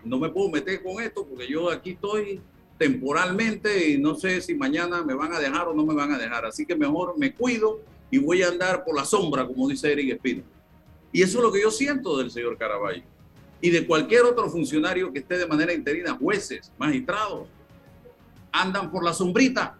[0.05, 2.40] no me puedo meter con esto porque yo aquí estoy
[2.79, 6.18] temporalmente y no sé si mañana me van a dejar o no me van a
[6.18, 6.45] dejar.
[6.47, 10.14] Así que mejor me cuido y voy a andar por la sombra, como dice Eric
[10.14, 10.42] Espino.
[11.12, 13.03] Y eso es lo que yo siento del señor Caraballo
[13.61, 17.47] y de cualquier otro funcionario que esté de manera interina, jueces, magistrados,
[18.51, 19.79] andan por la sombrita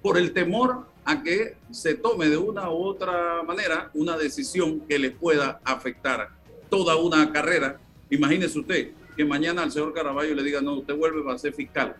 [0.00, 4.98] por el temor a que se tome de una u otra manera una decisión que
[4.98, 6.37] les pueda afectar
[6.68, 7.78] toda una carrera.
[8.10, 11.96] Imagínese usted, que mañana al señor Caraballo le diga, no, usted vuelve a ser fiscal.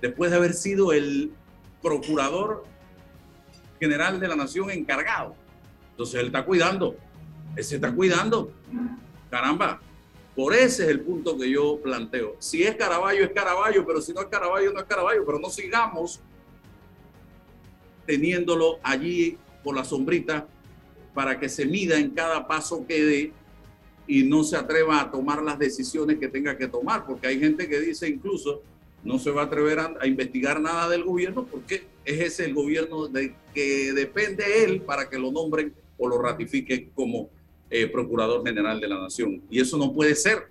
[0.00, 1.32] Después de haber sido el
[1.82, 2.64] procurador
[3.78, 5.34] general de la nación encargado.
[5.92, 6.96] Entonces él está cuidando,
[7.56, 8.52] él se está cuidando.
[9.30, 9.80] Caramba,
[10.34, 12.36] por ese es el punto que yo planteo.
[12.38, 15.50] Si es Caraballo, es Caraballo, pero si no es Caraballo, no es Caraballo, pero no
[15.50, 16.20] sigamos
[18.06, 20.46] teniéndolo allí por la sombrita
[21.14, 23.32] para que se mida en cada paso que dé
[24.06, 27.68] y no se atreva a tomar las decisiones que tenga que tomar, porque hay gente
[27.68, 28.62] que dice incluso
[29.02, 33.06] no se va a atrever a, investigar nada del gobierno porque es ese el gobierno
[33.06, 37.30] de que depende él para que lo nombren o lo ratifiquen como
[37.70, 39.42] eh, procurador general de la nación.
[39.48, 40.48] Y eso no puede ser.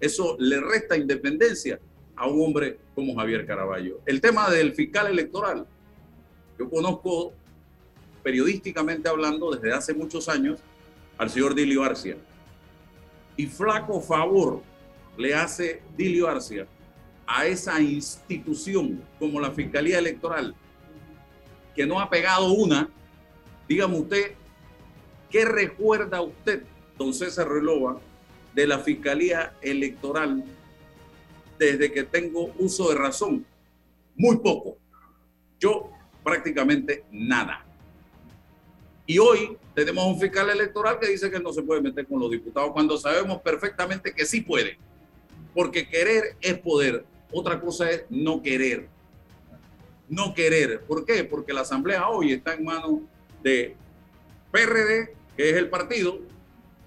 [0.00, 1.80] Eso le resta independencia
[2.14, 4.00] a un hombre como Javier Caraballo.
[4.06, 5.66] El tema del fiscal electoral,
[6.58, 7.32] yo conozco
[8.22, 10.60] periodísticamente hablando desde hace muchos años
[11.18, 12.16] al señor Dilio Arcia
[13.36, 14.62] y flaco favor
[15.16, 16.66] le hace Dilio Arcia
[17.26, 20.54] a esa institución como la Fiscalía Electoral,
[21.74, 22.88] que no ha pegado una,
[23.68, 24.32] dígame usted,
[25.30, 26.64] ¿qué recuerda usted,
[26.98, 28.00] don César Relova,
[28.54, 30.44] de la Fiscalía Electoral
[31.58, 33.46] desde que tengo uso de razón?
[34.16, 34.76] Muy poco.
[35.58, 35.90] Yo
[36.22, 37.64] prácticamente nada.
[39.06, 42.30] Y hoy tenemos un fiscal electoral que dice que no se puede meter con los
[42.30, 44.78] diputados cuando sabemos perfectamente que sí puede.
[45.54, 47.04] Porque querer es poder.
[47.32, 48.88] Otra cosa es no querer.
[50.08, 50.82] No querer.
[50.82, 51.24] ¿Por qué?
[51.24, 53.00] Porque la Asamblea hoy está en manos
[53.42, 53.74] de
[54.50, 56.20] PRD, que es el partido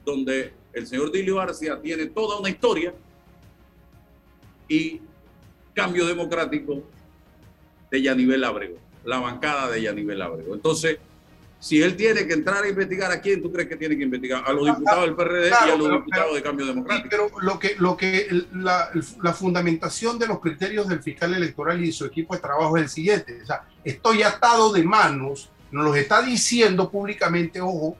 [0.06, 2.94] donde el señor Dilio García tiene toda una historia
[4.68, 5.02] y
[5.74, 6.84] cambio democrático
[7.92, 10.54] de Yanivel Ábrego, la bancada de Yanivel Ábrego.
[10.54, 11.00] Entonces,
[11.60, 14.44] si él tiene que entrar a investigar a quién tú crees que tiene que investigar,
[14.46, 17.08] a los ah, diputados del PRD y a los diputados de Cambio Democrático.
[17.10, 18.90] Pero lo que, lo que la,
[19.22, 22.90] la, fundamentación de los criterios del fiscal electoral y su equipo de trabajo es el
[22.90, 23.40] siguiente.
[23.42, 27.98] O sea, estoy atado de manos, nos lo está diciendo públicamente, ojo,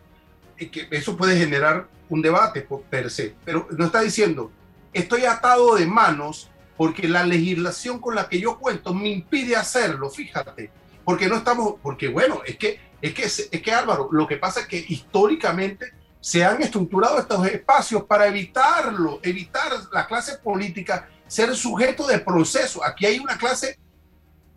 [0.58, 4.52] que eso puede generar un debate per se, pero nos está diciendo,
[4.94, 10.10] estoy atado de manos porque la legislación con la que yo cuento me impide hacerlo,
[10.10, 10.72] fíjate,
[11.04, 14.62] porque no estamos, porque bueno, es que es que, es que Álvaro, lo que pasa
[14.62, 21.56] es que históricamente se han estructurado estos espacios para evitarlo, evitar la clase política ser
[21.56, 22.84] sujeto de proceso.
[22.84, 23.78] Aquí hay una clase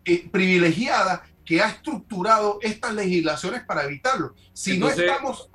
[0.05, 4.33] eh, privilegiada que ha estructurado estas legislaciones para evitarlo.
[4.53, 5.49] Si no estamos,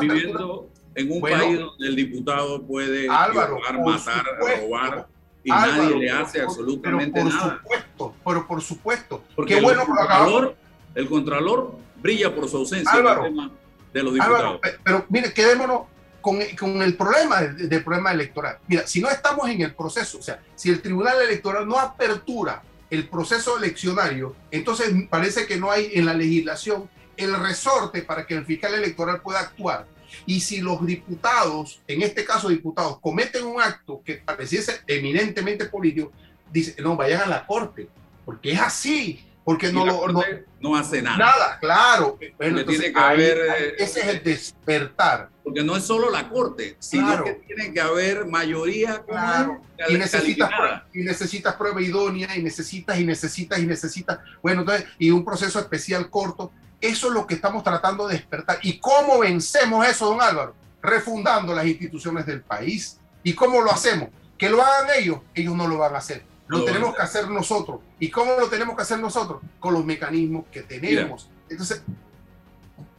[0.00, 5.06] viviendo, en un país donde el diputado puede Álvaro, matar, robar
[5.44, 7.58] y nadie le hace absolutamente pero por nada.
[7.58, 9.24] Supuesto, pero por supuesto.
[9.36, 10.56] Porque el, bueno contralor,
[10.94, 13.50] el Contralor brilla por su ausencia Álvaro, el tema
[13.92, 14.60] de los diputados.
[14.82, 15.82] pero mire, quedémonos
[16.20, 18.58] con, con, el problema del, del, problema electoral.
[18.68, 22.62] Mira, si no estamos en el proceso, o sea, si el Tribunal Electoral no apertura
[22.90, 28.34] el proceso eleccionario, entonces parece que no hay en la legislación el resorte para que
[28.34, 29.86] el fiscal electoral pueda actuar.
[30.26, 36.12] Y si los diputados, en este caso diputados, cometen un acto que pareciese eminentemente político,
[36.52, 37.88] dice, no, vayan a la corte,
[38.24, 40.22] porque es así, porque no, lo, no,
[40.60, 41.16] no, hace nada.
[41.16, 42.18] Nada, claro.
[42.38, 45.30] Tiene que haber, ese es el despertar.
[45.42, 47.24] Porque no es solo la corte, sino claro.
[47.24, 49.60] que tiene que haber mayoría claro.
[49.88, 54.86] y, necesitas prueba, y necesitas prueba idónea, y necesitas, y necesitas, y necesitas, bueno, entonces,
[54.98, 56.52] y un proceso especial corto.
[56.80, 58.58] Eso es lo que estamos tratando de despertar.
[58.62, 60.54] ¿Y cómo vencemos eso, don Álvaro?
[60.80, 62.98] Refundando las instituciones del país.
[63.22, 64.08] ¿Y cómo lo hacemos?
[64.36, 66.24] Que lo hagan ellos, ellos no lo van a hacer.
[66.48, 67.80] Lo tenemos que hacer nosotros.
[67.98, 69.40] ¿Y cómo lo tenemos que hacer nosotros?
[69.58, 71.26] Con los mecanismos que tenemos.
[71.26, 71.82] Mira, Entonces,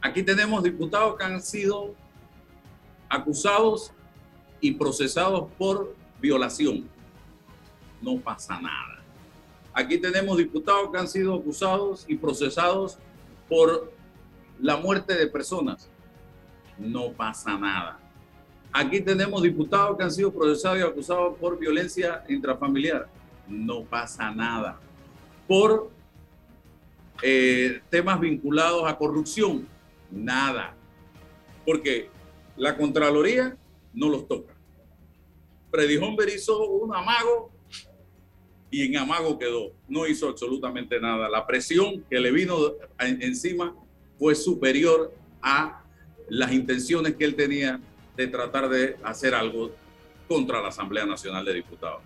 [0.00, 1.94] aquí tenemos diputados que han sido
[3.08, 3.92] acusados
[4.60, 6.88] y procesados por violación.
[8.00, 9.02] No pasa nada.
[9.72, 12.98] Aquí tenemos diputados que han sido acusados y procesados
[13.48, 13.92] por
[14.60, 15.88] la muerte de personas.
[16.78, 17.98] No pasa nada.
[18.72, 23.08] Aquí tenemos diputados que han sido procesados y acusados por violencia intrafamiliar.
[23.48, 24.80] No pasa nada.
[25.46, 25.90] Por
[27.22, 29.68] eh, temas vinculados a corrupción.
[30.10, 30.74] Nada.
[31.64, 32.10] Porque
[32.56, 33.56] la Contraloría
[33.92, 34.54] no los toca.
[35.70, 37.50] Freddy Humber hizo un amago
[38.70, 39.72] y en amago quedó.
[39.88, 41.28] No hizo absolutamente nada.
[41.28, 42.56] La presión que le vino
[42.98, 43.74] encima
[44.18, 45.84] fue superior a
[46.28, 47.80] las intenciones que él tenía
[48.16, 49.72] de tratar de hacer algo
[50.28, 52.02] contra la Asamblea Nacional de Diputados.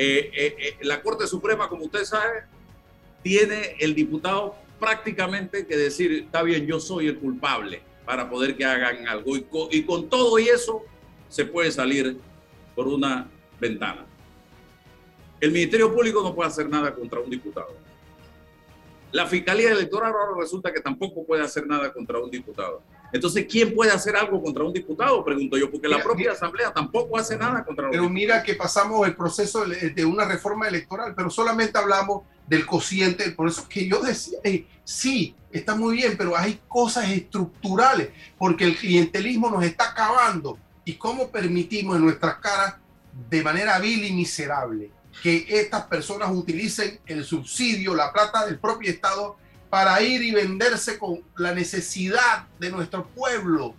[0.00, 2.44] Eh, eh, eh, la Corte Suprema, como usted sabe,
[3.20, 8.64] tiene el diputado prácticamente que decir, está bien, yo soy el culpable para poder que
[8.64, 9.36] hagan algo.
[9.36, 10.84] Y y con todo y eso
[11.28, 12.16] se puede salir
[12.76, 14.06] por una ventana.
[15.40, 17.87] El Ministerio Público no puede hacer nada contra un diputado.
[19.10, 22.82] La Fiscalía Electoral ahora resulta que tampoco puede hacer nada contra un diputado.
[23.10, 25.24] Entonces, ¿quién puede hacer algo contra un diputado?
[25.24, 28.42] Pregunto yo, porque mira, la propia mira, Asamblea tampoco hace nada contra un Pero mira
[28.42, 33.66] que pasamos el proceso de una reforma electoral, pero solamente hablamos del cociente, por eso
[33.68, 39.50] que yo decía, hey, sí, está muy bien, pero hay cosas estructurales, porque el clientelismo
[39.50, 40.58] nos está acabando.
[40.84, 42.76] ¿Y cómo permitimos en nuestras caras,
[43.30, 44.90] de manera vil y miserable,
[45.22, 49.36] que estas personas utilicen el subsidio, la plata del propio Estado,
[49.70, 53.74] para ir y venderse con la necesidad de nuestro pueblo,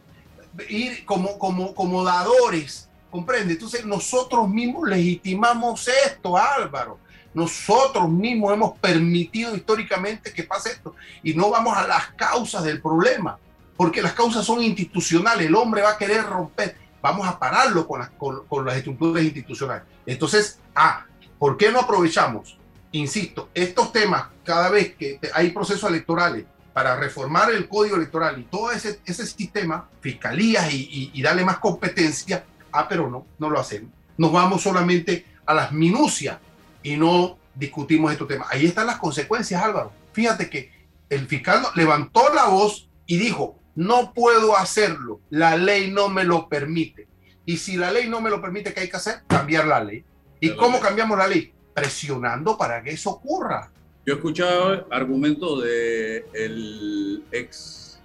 [0.67, 3.53] ir como, como, como dadores, ¿comprende?
[3.53, 6.99] Entonces nosotros mismos legitimamos esto, Álvaro.
[7.33, 12.81] Nosotros mismos hemos permitido históricamente que pase esto y no vamos a las causas del
[12.81, 13.37] problema,
[13.77, 17.99] porque las causas son institucionales, el hombre va a querer romper, vamos a pararlo con
[17.99, 19.83] las, con, con las estructuras institucionales.
[20.05, 21.05] Entonces, ah,
[21.39, 22.57] ¿por qué no aprovechamos?
[22.91, 28.43] Insisto, estos temas, cada vez que hay procesos electorales para reformar el código electoral y
[28.43, 33.59] todo ese, sistema, fiscalías y, y, y darle más competencia, ah, pero no, no lo
[33.59, 33.91] hacemos.
[34.17, 36.37] Nos vamos solamente a las minucias
[36.83, 38.47] y no discutimos estos temas.
[38.51, 39.91] Ahí están las consecuencias, Álvaro.
[40.13, 40.71] Fíjate que
[41.09, 46.49] el fiscal levantó la voz y dijo, no puedo hacerlo, la ley no me lo
[46.49, 47.07] permite.
[47.45, 49.23] Y si la ley no me lo permite, ¿qué hay que hacer?
[49.27, 50.03] Cambiar la ley.
[50.39, 51.51] ¿Y cómo cambiamos la ley?
[51.73, 53.71] Presionando para que eso ocurra.
[54.05, 57.99] Yo he escuchado argumentos del el ex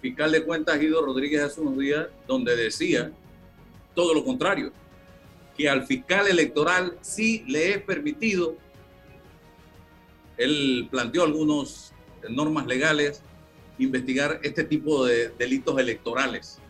[0.00, 3.10] fiscal de cuentas Guido Rodríguez hace unos días, donde decía
[3.94, 4.72] todo lo contrario
[5.58, 8.56] que al fiscal electoral sí le es permitido,
[10.36, 11.92] él planteó algunas
[12.30, 13.22] normas legales,
[13.76, 16.60] investigar este tipo de delitos electorales.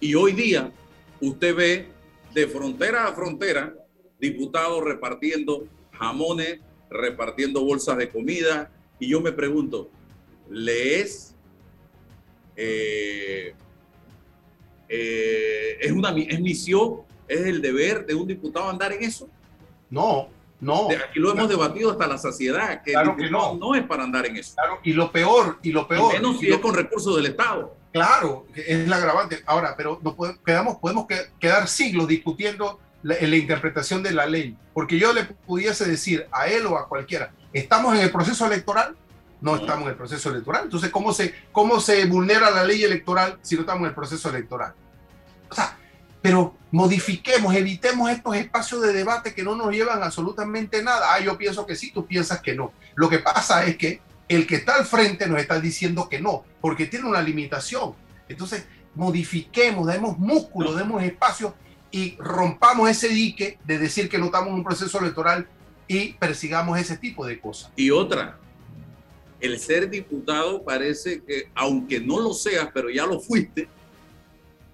[0.00, 0.72] Y hoy día
[1.20, 1.88] usted ve
[2.34, 3.74] de frontera a frontera
[4.20, 6.60] diputados repartiendo jamones,
[6.90, 9.90] repartiendo bolsas de comida, y yo me pregunto,
[10.50, 11.34] ¿le es...
[12.56, 13.54] Eh,
[14.88, 19.28] eh, es una es misión ¿Es el deber de un diputado andar en eso?
[19.90, 20.28] No,
[20.60, 20.88] no.
[20.90, 21.62] Aquí lo hemos claro.
[21.62, 23.54] debatido hasta la saciedad, que, claro que no.
[23.56, 24.54] no es para andar en eso.
[24.54, 26.14] Claro, y lo peor, y lo peor.
[26.14, 27.76] Y menos si lo, es con recursos del Estado.
[27.92, 29.42] Claro, es la agravante.
[29.46, 31.06] Ahora, pero no podemos, quedamos, podemos
[31.38, 36.48] quedar siglos discutiendo la, la, interpretación de la ley, porque yo le pudiese decir a
[36.48, 38.96] él o a cualquiera, estamos en el proceso electoral,
[39.40, 40.64] no estamos en el proceso electoral.
[40.64, 44.28] Entonces, ¿cómo se, ¿cómo se vulnera la ley electoral si no estamos en el proceso
[44.28, 44.74] electoral?
[45.50, 45.76] O sea,
[46.20, 51.14] pero modifiquemos, evitemos estos espacios de debate que no nos llevan absolutamente nada.
[51.14, 52.72] Ah, yo pienso que sí, tú piensas que no.
[52.96, 56.44] Lo que pasa es que el que está al frente nos está diciendo que no,
[56.60, 57.94] porque tiene una limitación.
[58.28, 61.54] Entonces, modifiquemos, demos músculo, demos espacio
[61.90, 65.48] y rompamos ese dique de decir que no estamos en un proceso electoral
[65.86, 67.72] y persigamos ese tipo de cosas.
[67.76, 68.38] Y otra,
[69.40, 73.68] el ser diputado parece que, aunque no lo seas, pero ya lo fuiste,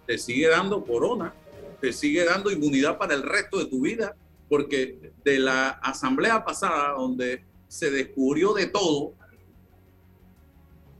[0.06, 1.32] te sigue dando corona,
[1.80, 4.16] te sigue dando inmunidad para el resto de tu vida,
[4.48, 9.14] porque de la asamblea pasada, donde se descubrió de todo,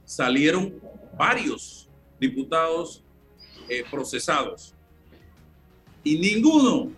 [0.05, 0.73] salieron
[1.17, 1.89] varios
[2.19, 3.03] diputados
[3.67, 4.73] eh, procesados.
[6.03, 6.91] Y ninguno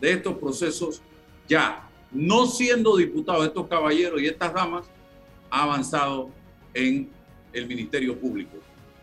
[0.00, 1.02] de estos procesos
[1.48, 4.86] ya, no siendo diputados, estos caballeros y estas damas,
[5.50, 6.30] ha avanzado
[6.74, 7.10] en
[7.52, 8.56] el Ministerio Público.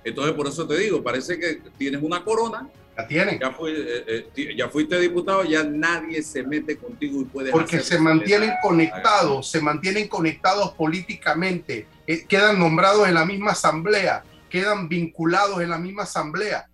[0.03, 2.69] Entonces, por eso te digo, parece que tienes una corona.
[2.95, 3.39] La tienen.
[3.39, 7.51] Ya, eh, eh, ya fuiste diputado, ya nadie se mete contigo y puede.
[7.51, 14.23] Porque se mantienen conectados, se mantienen conectados políticamente, eh, quedan nombrados en la misma asamblea,
[14.49, 16.67] quedan vinculados en la misma asamblea.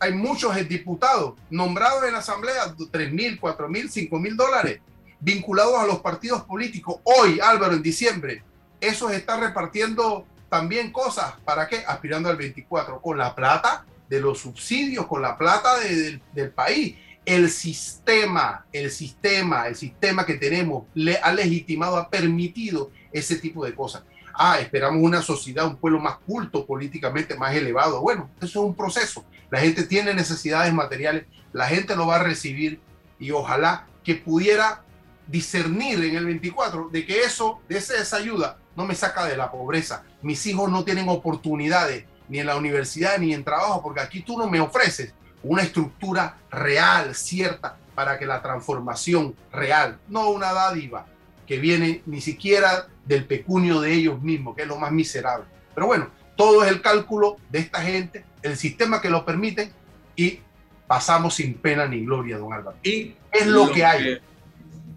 [0.00, 4.80] hay muchos diputados nombrados en la asamblea, 3 mil, 4 mil, 5 mil dólares,
[5.20, 6.96] vinculados a los partidos políticos.
[7.04, 8.42] Hoy, Álvaro, en diciembre,
[8.80, 11.84] esos están repartiendo también cosas, ¿para qué?
[11.86, 16.96] Aspirando al 24, con la plata de los subsidios, con la plata del país.
[17.24, 23.64] El sistema, el sistema, el sistema que tenemos le ha legitimado, ha permitido ese tipo
[23.64, 24.02] de cosas.
[24.34, 28.00] Ah, esperamos una sociedad, un pueblo más culto políticamente, más elevado.
[28.00, 29.24] Bueno, eso es un proceso.
[29.50, 32.80] La gente tiene necesidades materiales, la gente lo va a recibir
[33.18, 34.82] y ojalá que pudiera
[35.26, 39.50] discernir en el 24 de que eso, de esa ayuda, no me saca de la
[39.50, 40.04] pobreza.
[40.22, 44.38] Mis hijos no tienen oportunidades ni en la universidad ni en trabajo, porque aquí tú
[44.38, 45.12] no me ofreces
[45.42, 51.06] una estructura real, cierta, para que la transformación real, no una dádiva
[51.50, 55.46] que viene ni siquiera del pecunio de ellos mismos, que es lo más miserable.
[55.74, 59.72] Pero bueno, todo es el cálculo de esta gente, el sistema que lo permite
[60.14, 60.38] y
[60.86, 62.76] pasamos sin pena ni gloria, don Álvaro.
[62.84, 64.18] Y es lo, que hay.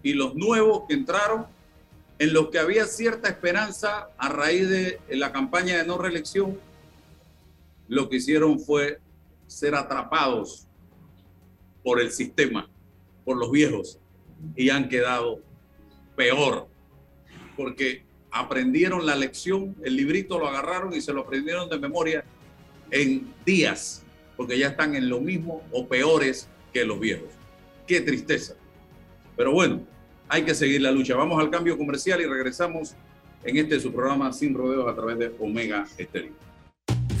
[0.04, 1.46] y los nuevos que entraron
[2.20, 6.56] en los que había cierta esperanza a raíz de la campaña de no reelección,
[7.88, 9.00] lo que hicieron fue
[9.48, 10.68] ser atrapados
[11.82, 12.70] por el sistema,
[13.24, 13.98] por los viejos,
[14.54, 15.40] y han quedado
[16.16, 16.68] peor,
[17.56, 22.24] porque aprendieron la lección, el librito lo agarraron y se lo aprendieron de memoria
[22.90, 24.04] en días,
[24.36, 27.28] porque ya están en lo mismo o peores que los viejos.
[27.86, 28.54] Qué tristeza.
[29.36, 29.82] Pero bueno,
[30.28, 31.14] hay que seguir la lucha.
[31.16, 32.94] Vamos al cambio comercial y regresamos
[33.44, 36.32] en este su programa Sin Rodeos a través de Omega Estéreo.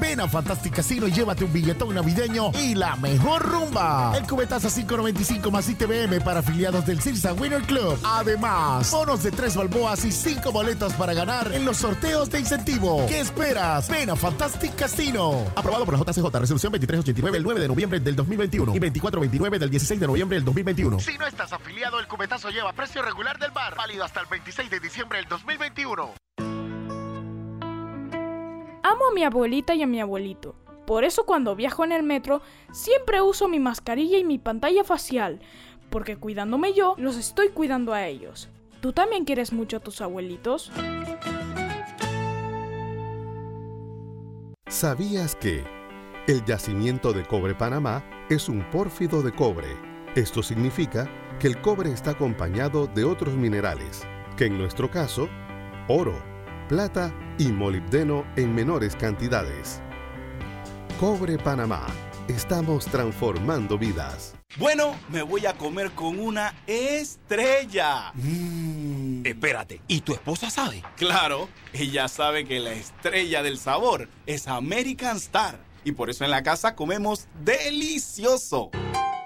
[0.00, 4.16] Ven a Fantastic Casino y llévate un billetón navideño y la mejor rumba.
[4.16, 7.98] El cubetazo 595 más ITBM para afiliados del Cirsa Winner Club.
[8.04, 13.06] Además, bonos de tres balboas y cinco boletos para ganar en los sorteos de incentivo.
[13.08, 13.88] ¿Qué esperas?
[13.88, 15.44] Ven a Fantastic Casino.
[15.54, 19.70] Aprobado por la JCJ, resolución 2389 el 9 de noviembre del 2021 y 2429 del
[19.70, 21.00] 16 de noviembre del 2021.
[21.00, 24.70] Si no estás afiliado, el cubetazo lleva precio regular del bar, válido hasta el 26
[24.70, 26.14] de diciembre del 2021.
[28.88, 30.54] Amo a mi abuelita y a mi abuelito.
[30.86, 35.40] Por eso cuando viajo en el metro siempre uso mi mascarilla y mi pantalla facial,
[35.90, 38.48] porque cuidándome yo, los estoy cuidando a ellos.
[38.80, 40.70] ¿Tú también quieres mucho a tus abuelitos?
[44.68, 45.64] ¿Sabías que...
[46.28, 49.76] El yacimiento de cobre Panamá es un pórfido de cobre.
[50.14, 51.10] Esto significa
[51.40, 54.06] que el cobre está acompañado de otros minerales,
[54.36, 55.28] que en nuestro caso,
[55.88, 56.35] oro,
[56.66, 59.80] plata y molibdeno en menores cantidades.
[60.98, 61.86] Cobre Panamá.
[62.28, 64.34] Estamos transformando vidas.
[64.58, 68.10] Bueno, me voy a comer con una estrella.
[68.14, 69.24] Mm.
[69.24, 70.82] Espérate, ¿y tu esposa sabe?
[70.96, 75.58] Claro, ella sabe que la estrella del sabor es American Star.
[75.84, 78.70] Y por eso en la casa comemos delicioso.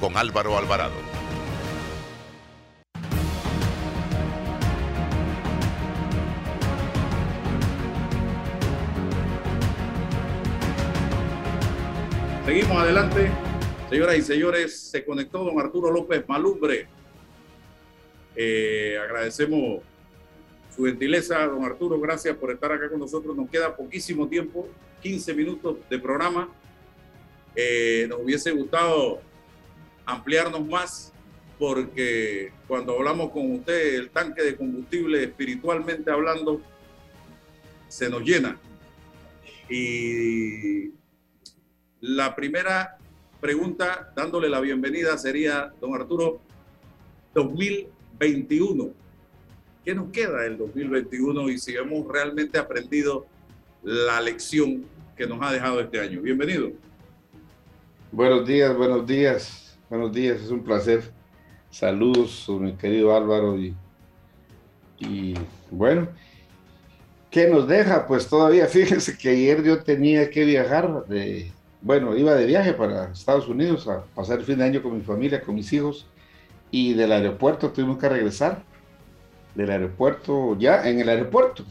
[0.00, 0.94] con Álvaro Alvarado.
[12.44, 13.30] Seguimos adelante.
[13.90, 16.86] Señoras y señores, se conectó don Arturo López Malumbre.
[18.34, 19.82] Eh, agradecemos
[20.74, 22.00] su gentileza, don Arturo.
[22.00, 23.36] Gracias por estar acá con nosotros.
[23.36, 24.68] Nos queda poquísimo tiempo,
[25.02, 26.48] 15 minutos de programa.
[27.54, 29.20] Eh, nos hubiese gustado
[30.08, 31.12] ampliarnos más
[31.58, 36.62] porque cuando hablamos con usted, el tanque de combustible espiritualmente hablando
[37.88, 38.58] se nos llena.
[39.68, 40.92] Y
[42.00, 42.96] la primera
[43.40, 46.40] pregunta, dándole la bienvenida, sería, don Arturo,
[47.34, 48.90] 2021.
[49.84, 53.26] ¿Qué nos queda del 2021 y si hemos realmente aprendido
[53.82, 54.84] la lección
[55.16, 56.22] que nos ha dejado este año?
[56.22, 56.72] Bienvenido.
[58.10, 61.02] Buenos días, buenos días, buenos días, es un placer.
[61.70, 63.58] Saludos, mi querido Álvaro.
[63.58, 63.74] Y,
[64.98, 65.34] y
[65.70, 66.08] bueno,
[67.30, 68.06] ¿qué nos deja?
[68.06, 73.12] Pues todavía, fíjense que ayer yo tenía que viajar, de, bueno, iba de viaje para
[73.12, 76.06] Estados Unidos a pasar el fin de año con mi familia, con mis hijos,
[76.70, 78.62] y del aeropuerto tuvimos que regresar.
[79.54, 81.64] Del aeropuerto, ya en el aeropuerto.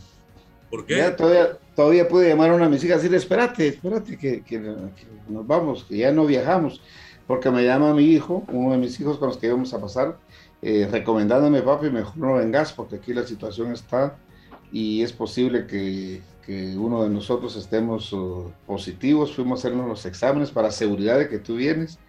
[0.70, 0.98] ¿Por qué?
[0.98, 4.42] Ya todavía, todavía pude llamar a una de mis hijas y decirle, espérate, espérate, que,
[4.42, 6.82] que, que, nos vamos, que ya no viajamos.
[7.28, 10.18] Porque me llama mi hijo, uno de mis hijos con los que íbamos a pasar,
[10.62, 14.18] eh, recomendándome, papi, mejor no vengas, porque aquí la situación está
[14.72, 19.36] y es posible que, que uno de nosotros estemos uh, positivos.
[19.36, 22.00] Fuimos a hacernos los exámenes para seguridad de que tú vienes.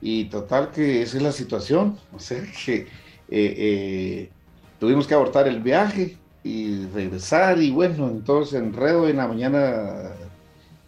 [0.00, 1.98] Y total que esa es la situación.
[2.12, 2.86] O sea que eh,
[3.30, 4.30] eh,
[4.78, 10.10] tuvimos que abortar el viaje y regresar y bueno, entonces enredo en la mañana,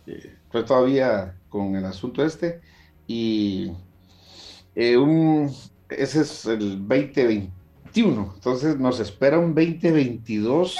[0.07, 2.61] estoy todavía con el asunto este
[3.07, 3.73] y
[4.75, 5.53] eh, un,
[5.89, 10.77] ese es el 2021, entonces nos espera un 2022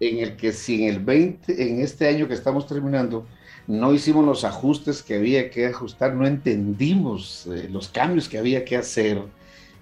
[0.00, 3.26] en el que si en el 20, en este año que estamos terminando,
[3.68, 8.64] no hicimos los ajustes que había que ajustar, no entendimos eh, los cambios que había
[8.64, 9.22] que hacer,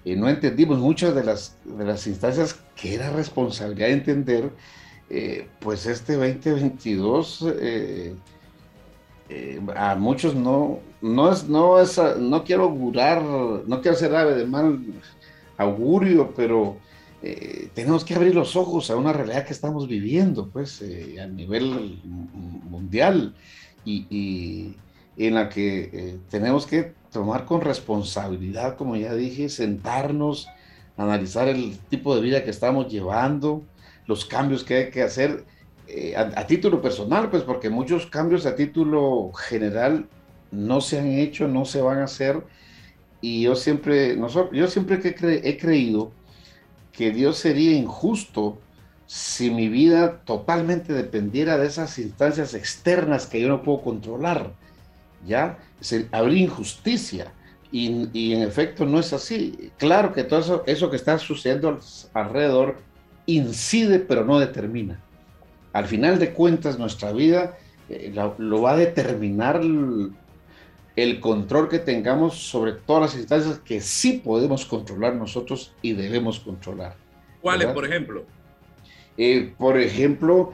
[0.03, 4.51] y no entendimos muchas de las, de las instancias que era responsabilidad de entender,
[5.09, 7.45] eh, pues este 2022
[9.31, 14.15] eh, eh, a muchos no, no es, no es, no quiero augurar, no quiero ser
[14.15, 14.79] ave de mal
[15.57, 16.77] augurio, pero
[17.21, 20.83] eh, tenemos que abrir los ojos a una realidad que estamos viviendo, pues,
[21.21, 21.99] a nivel
[22.69, 23.33] mundial
[23.85, 24.75] y, y
[25.17, 30.47] en la que tenemos que tomar con responsabilidad, como ya dije, sentarnos,
[30.97, 33.63] analizar el tipo de vida que estamos llevando,
[34.07, 35.45] los cambios que hay que hacer
[35.93, 40.07] eh, a, título personal, pues porque muchos cambios a título general
[40.49, 42.41] no se han hecho, no se van a hacer.
[43.19, 46.13] Y yo siempre, nosotros, yo siempre que cre he creído
[46.93, 48.57] que Dios sería injusto
[49.05, 54.53] si mi vida totalmente dependiera de esas instancias externas que yo no puedo controlar.
[55.27, 55.59] ¿Ya?
[55.81, 57.33] Se, habría injusticia.
[57.69, 59.71] Y, y, en efecto no es así.
[59.77, 61.79] Claro que todo eso, eso que está sucediendo
[62.13, 62.77] alrededor
[63.25, 65.01] incide, pero no determina.
[65.73, 67.57] Al final de cuentas, nuestra vida
[67.89, 70.11] eh, lo, lo, va a determinar el,
[70.95, 76.39] el, control que tengamos sobre todas las instancias que sí podemos controlar nosotros y debemos
[76.39, 76.95] controlar.
[77.41, 78.23] ¿Cuáles, por ejemplo?
[79.17, 80.53] Eh, por ejemplo,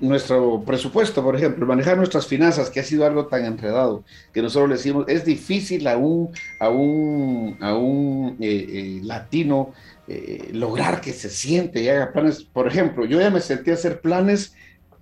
[0.00, 4.68] nuestro presupuesto, por ejemplo, manejar nuestras finanzas, que ha sido algo tan enredado, que nosotros
[4.68, 6.30] le decimos, es difícil a un,
[6.60, 9.72] a un, a un eh, eh, latino
[10.06, 12.42] eh, lograr que se siente y haga planes.
[12.42, 14.54] Por ejemplo, yo ya me sentí a hacer planes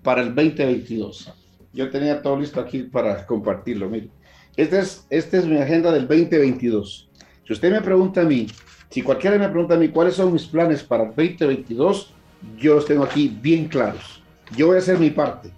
[0.03, 1.33] para el 2022.
[1.73, 3.89] Yo tenía todo listo aquí para compartirlo.
[3.89, 4.11] Mire,
[4.57, 7.09] esta es, esta es mi agenda del 2022.
[7.47, 8.47] Si usted me pregunta a mí,
[8.91, 12.15] si cualquiera me pregunta a mí cuáles son mis planes para el 2022,
[12.59, 14.23] yo los tengo aquí bien claros.
[14.57, 15.51] Yo voy a hacer mi parte.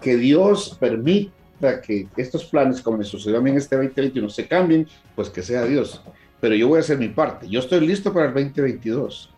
[0.00, 4.46] Que Dios permita que estos planes, como me sucedió a mí en este 2021, se
[4.46, 4.86] cambien,
[5.16, 6.00] pues que sea Dios.
[6.40, 7.48] Pero yo voy a hacer mi parte.
[7.48, 9.30] Yo estoy listo para el 2022.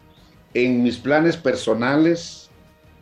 [0.54, 2.50] En mis planes personales,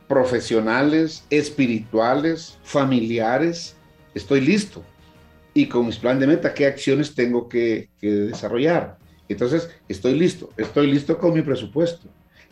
[0.07, 3.76] profesionales, espirituales, familiares,
[4.14, 4.84] estoy listo.
[5.55, 8.99] Y con mis planes de meta, ¿qué acciones tengo que, desarrollar?
[9.28, 10.51] Entonces, estoy listo.
[10.57, 12.09] Estoy listo con mi presupuesto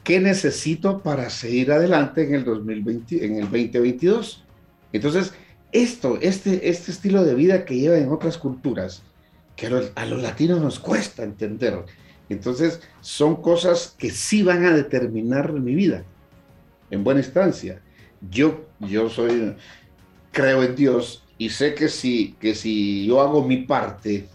[0.07, 4.45] ¿Qué necesito para seguir adelante en el 2020, en el 2022?
[4.93, 5.35] Entonces,
[5.73, 9.03] esto, este, este estilo de vida que lleva en otras culturas,
[9.57, 11.85] que a los, latinos nos cuesta entender.
[12.29, 16.05] Entonces, son cosas que sí van a determinar mi vida,
[16.91, 17.81] en buena instancia.
[18.31, 19.57] Yo, yo soy,
[20.33, 24.29] creo en Dios y sé que si, que si yo hago mi parte,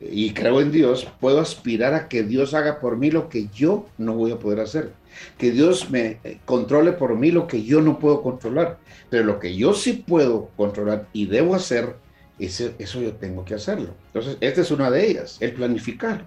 [0.00, 3.86] y creo en Dios, puedo aspirar a que Dios haga por mí lo que yo
[3.96, 4.92] no voy a poder hacer.
[5.38, 8.78] Que Dios me eh, controle por mí lo que yo no puedo controlar.
[9.08, 11.96] Pero lo que yo sí puedo controlar y debo hacer,
[12.38, 13.94] ese, eso yo tengo que hacerlo.
[14.06, 16.26] Entonces, esta es una de ellas, el planificar.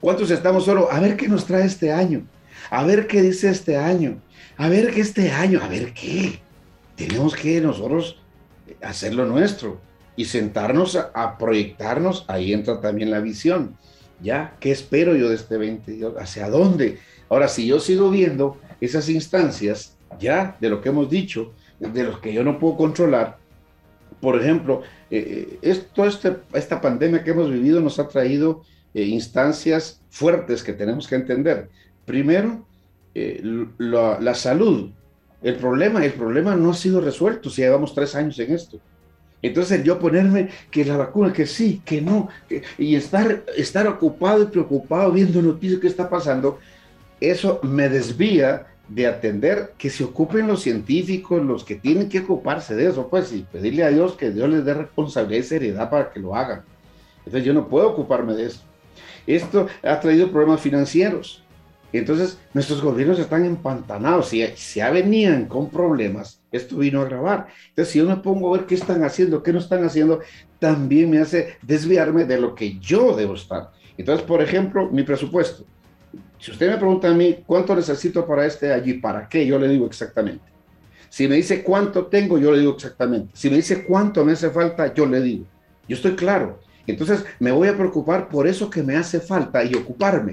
[0.00, 0.90] ¿Cuántos estamos solo?
[0.90, 2.24] A ver qué nos trae este año.
[2.70, 4.20] A ver qué dice este año.
[4.56, 5.60] A ver qué este año.
[5.62, 6.38] A ver qué.
[6.96, 8.18] Tenemos que nosotros
[8.82, 9.80] hacer lo nuestro
[10.16, 13.76] y sentarnos a, proyectarnos, ahí entra también la visión.
[14.20, 14.56] ¿Ya?
[14.58, 16.00] ¿Qué espero yo de este 20?
[16.18, 16.98] ¿Hacia dónde?
[17.28, 22.18] Ahora, si yo sigo viendo esas instancias, ya, de lo que hemos dicho, de los
[22.18, 23.38] que yo no puedo controlar,
[24.20, 28.62] por ejemplo, eh, esto, este, esta pandemia que hemos vivido nos ha traído
[28.94, 31.68] eh, instancias fuertes que tenemos que entender.
[32.04, 32.66] Primero,
[33.14, 33.42] eh,
[33.78, 34.90] la, la, salud.
[35.42, 38.80] El problema, el problema no ha sido resuelto si llevamos tres años en esto.
[39.40, 42.28] Entonces yo ponerme que la vacuna, que sí, que no,
[42.76, 46.58] y estar, estar ocupado y preocupado viendo noticias que está pasando,
[47.20, 52.74] eso me desvía de atender que se ocupen los científicos, los que tienen que ocuparse
[52.74, 56.10] de eso, pues, y pedirle a Dios que Dios les dé responsabilidad y seriedad para
[56.10, 56.62] que lo hagan.
[57.18, 58.62] Entonces yo no puedo ocuparme de eso.
[59.26, 61.44] Esto ha traído problemas financieros.
[61.92, 64.28] Entonces, nuestros gobiernos están empantanados.
[64.28, 67.48] Si ya venían con problemas, esto vino a agravar.
[67.70, 70.20] Entonces, si yo me pongo a ver qué están haciendo, qué no están haciendo,
[70.58, 73.70] también me hace desviarme de lo que yo debo estar.
[73.96, 75.64] Entonces, por ejemplo, mi presupuesto.
[76.38, 79.68] Si usted me pregunta a mí cuánto necesito para este allí, para qué, yo le
[79.68, 80.44] digo exactamente.
[81.08, 83.30] Si me dice cuánto tengo, yo le digo exactamente.
[83.34, 85.44] Si me dice cuánto me hace falta, yo le digo.
[85.88, 86.60] Yo estoy claro.
[86.86, 90.32] Entonces me voy a preocupar por eso que me hace falta y ocuparme.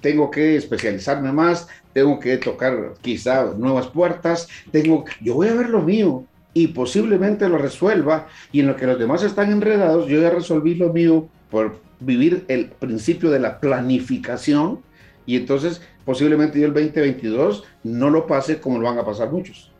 [0.00, 5.70] Tengo que especializarme más, tengo que tocar quizá nuevas puertas, tengo, yo voy a ver
[5.70, 10.20] lo mío y posiblemente lo resuelva y en lo que los demás están enredados, yo
[10.20, 14.80] ya resolví lo mío por vivir el principio de la planificación
[15.26, 19.70] y entonces posiblemente yo el 2022 no lo pase como lo van a pasar muchos.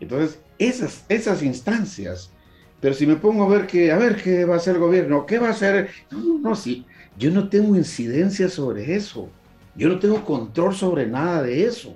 [0.00, 2.30] Entonces, esas, esas instancias
[2.80, 5.26] pero si me pongo a ver que, a ver qué va a hacer el gobierno,
[5.26, 6.84] qué va a hacer, no, no, no, sí,
[7.18, 9.28] yo no tengo incidencia sobre eso.
[9.74, 11.94] Yo no tengo control sobre nada de eso.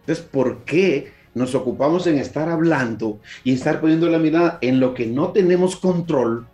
[0.00, 4.94] Entonces, ¿por qué nos ocupamos en estar hablando y estar poniendo la mirada en lo
[4.94, 6.46] que no tenemos control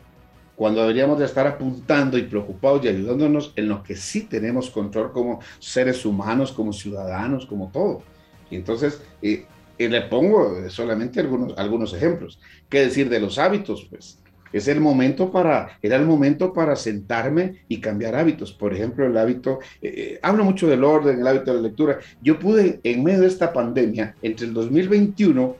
[0.56, 5.12] cuando deberíamos de estar apuntando y preocupados y ayudándonos en lo que sí tenemos control
[5.12, 8.02] como seres humanos, como ciudadanos, como todo?
[8.50, 9.46] Y entonces, eh,
[9.76, 12.38] y le pongo solamente algunos, algunos ejemplos.
[12.68, 13.86] ¿Qué decir de los hábitos?
[13.90, 14.20] Pues
[14.54, 18.52] es el momento para, era el momento para sentarme y cambiar hábitos.
[18.52, 21.98] Por ejemplo, el hábito, eh, eh, hablo mucho del orden, el hábito de la lectura.
[22.22, 25.56] Yo pude, en medio de esta pandemia, entre el 2021,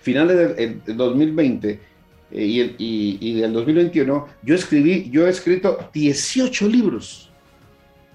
[0.00, 0.56] finales
[0.86, 1.80] del 2020 eh,
[2.30, 7.26] y, el, y, y del 2021, yo escribí, yo he escrito 18 libros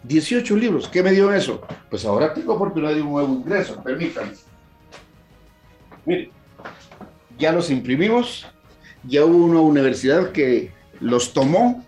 [0.03, 0.87] 18 libros.
[0.87, 1.61] ¿Qué me dio eso?
[1.89, 4.33] Pues ahora tengo oportunidad de un nuevo ingreso, permítanme.
[6.05, 6.31] Mire,
[7.37, 8.47] ya los imprimimos,
[9.03, 11.85] ya hubo una universidad que los tomó,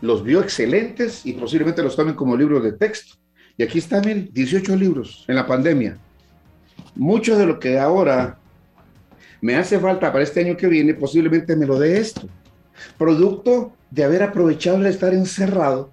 [0.00, 3.14] los vio excelentes y posiblemente los tomen como libros de texto.
[3.56, 5.98] Y aquí están, miren, 18 libros en la pandemia.
[6.96, 8.38] Mucho de lo que ahora
[9.44, 12.22] me hace falta para este año que viene, posiblemente me lo dé esto.
[12.96, 15.90] Producto de haber aprovechado el estar encerrado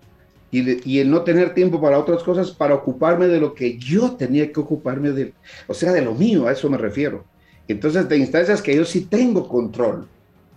[0.51, 4.13] y, y, el no tener tiempo para otras cosas, para ocuparme de lo que yo
[4.13, 5.33] tenía que ocuparme de,
[5.67, 7.25] o sea, de lo mío, a eso me refiero.
[7.67, 10.07] Entonces, de instancias que yo sí tengo control.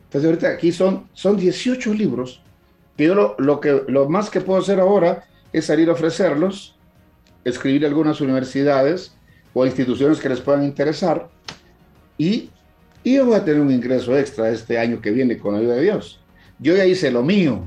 [0.04, 2.42] Entonces, ahorita aquí son, son 18 libros
[2.96, 6.76] que yo lo, lo que, lo más que puedo hacer ahora es salir a ofrecerlos,
[7.44, 9.16] escribir a algunas universidades
[9.52, 11.28] o instituciones que les puedan interesar
[12.16, 12.50] y,
[13.04, 15.74] y yo voy a tener un ingreso extra este año que viene con la ayuda
[15.76, 16.20] de Dios.
[16.58, 17.62] Yo ya hice lo mío.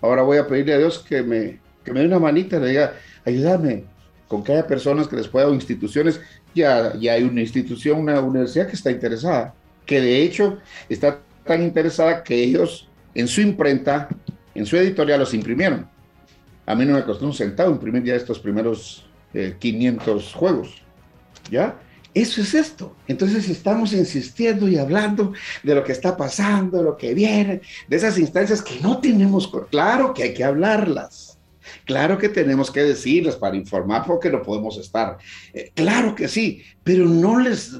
[0.00, 2.94] Ahora voy a pedirle a Dios que me, que me dé una manita, le diga,
[3.24, 3.84] ayúdame
[4.28, 6.20] con que haya personas que les pueda o instituciones.
[6.54, 9.54] Ya, ya hay una institución, una universidad que está interesada,
[9.84, 14.08] que de hecho está tan interesada que ellos en su imprenta,
[14.54, 15.88] en su editorial los imprimieron.
[16.64, 19.08] A mí no me costó un centavo imprimir ya estos primeros
[19.58, 20.82] 500 eh, juegos.
[21.50, 21.76] ¿Ya?
[22.16, 22.96] Eso es esto.
[23.08, 27.96] Entonces estamos insistiendo y hablando de lo que está pasando, de lo que viene, de
[27.96, 31.38] esas instancias que no tenemos, claro que hay que hablarlas.
[31.84, 35.18] Claro que tenemos que decirles para informar porque no podemos estar.
[35.52, 37.72] Eh, claro que sí, pero no les,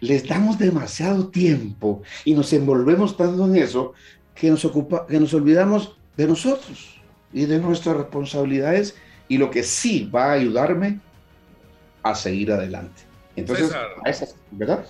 [0.00, 3.94] les damos demasiado tiempo y nos envolvemos tanto en eso
[4.36, 7.00] que nos, ocupa, que nos olvidamos de nosotros
[7.32, 8.94] y de nuestras responsabilidades
[9.26, 11.00] y lo que sí va a ayudarme
[12.04, 13.11] a seguir adelante.
[13.36, 13.74] Entonces,
[14.50, 14.86] ¿verdad?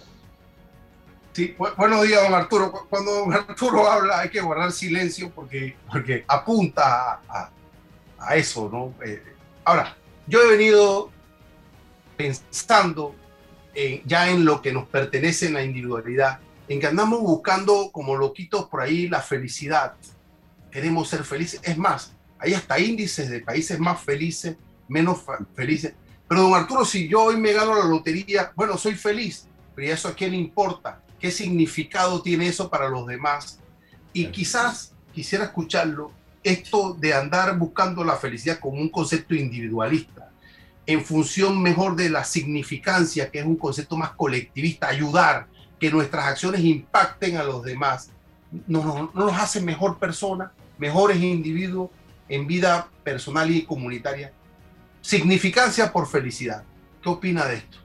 [1.33, 2.87] Sí, buenos días, don Arturo.
[2.91, 7.51] Cuando don Arturo habla hay que guardar silencio porque, porque apunta a,
[8.19, 8.95] a, eso, ¿no?
[9.05, 9.23] Eh,
[9.65, 11.11] ahora, yo he venido
[12.17, 13.15] pensando
[14.05, 18.67] ya en lo que nos pertenece en la individualidad, en que andamos buscando como loquitos
[18.67, 19.95] por ahí la felicidad.
[20.71, 21.61] Queremos ser felices.
[21.63, 24.57] Es más, hay hasta índices de países más felices,
[24.89, 25.23] menos
[25.55, 25.95] felices.
[26.33, 29.91] Pero don Arturo, si yo hoy me gano la lotería, bueno, soy feliz, pero ¿y
[29.91, 31.03] eso a quién le importa?
[31.21, 33.59] ¿Qué significado tiene eso para los demás?
[34.15, 36.11] Y quizás quisiera escucharlo,
[36.43, 40.31] esto de andar buscando la felicidad como un concepto individualista,
[40.87, 46.29] en función mejor de la significancia, que es un concepto más colectivista, ayudar, que nuestras
[46.29, 48.09] acciones impacten a los demás,
[48.67, 51.91] no, no, no nos hace mejor persona, mejores individuos
[52.27, 54.33] en vida personal y comunitaria
[55.03, 56.65] significancia por felicidad.
[57.03, 57.79] ¿Qué opina de esto?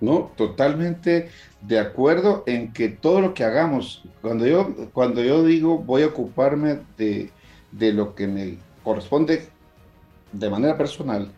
[0.00, 5.78] No, totalmente de acuerdo en que todo lo que hagamos, cuando yo, cuando yo digo
[5.78, 7.30] voy a ocuparme de,
[7.72, 9.48] de lo que me corresponde
[10.32, 11.30] de manera personal,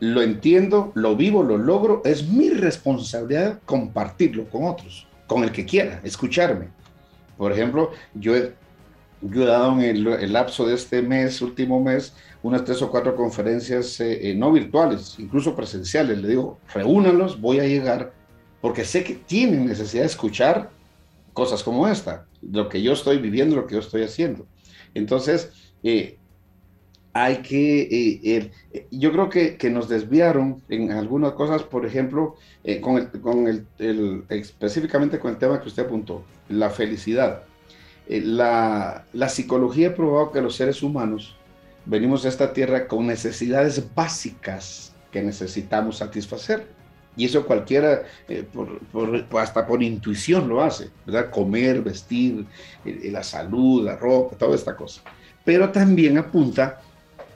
[0.00, 5.64] lo entiendo, lo vivo, lo logro, es mi responsabilidad compartirlo con otros, con el que
[5.64, 6.68] quiera, escucharme.
[7.36, 8.52] Por ejemplo, yo he,
[9.22, 12.90] yo he dado en el, el lapso de este mes, último mes, unas tres o
[12.90, 16.20] cuatro conferencias eh, eh, no virtuales, incluso presenciales.
[16.20, 18.12] Le digo, reúnanlos, voy a llegar,
[18.60, 20.70] porque sé que tienen necesidad de escuchar
[21.32, 24.46] cosas como esta, lo que yo estoy viviendo, lo que yo estoy haciendo.
[24.94, 25.50] Entonces,
[25.82, 26.18] eh,
[27.14, 28.50] hay que,
[28.90, 32.36] yo creo que, que, nos desviaron en algunas cosas, por ejemplo,
[32.80, 37.42] con, el, con el, específicamente con el tema que usted apuntó, la felicidad.
[38.08, 41.36] La, la psicología ha probado que los seres humanos
[41.84, 46.66] venimos a esta tierra con necesidades básicas que necesitamos satisfacer.
[47.14, 48.46] Y eso cualquiera, eh,
[49.38, 50.90] hasta por intuición lo hace.
[51.30, 52.46] Comer, vestir,
[52.84, 55.02] eh, la salud, la ropa, toda esta cosa.
[55.44, 56.80] Pero también apunta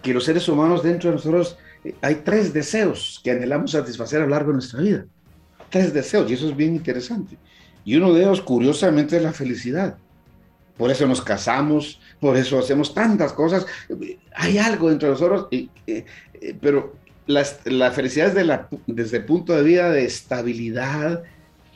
[0.02, 4.24] que los seres humanos dentro de nosotros eh, hay tres deseos que anhelamos satisfacer a
[4.24, 5.04] lo largo de nuestra vida.
[5.68, 7.36] Tres deseos, y eso es bien interesante.
[7.84, 9.98] Y uno de ellos, curiosamente, es la felicidad.
[10.76, 13.66] Por eso nos casamos, por eso hacemos tantas cosas.
[14.34, 16.04] Hay algo entre nosotros, eh, eh,
[16.60, 16.94] pero
[17.26, 21.24] la felicidad es de la, desde el punto de vista de estabilidad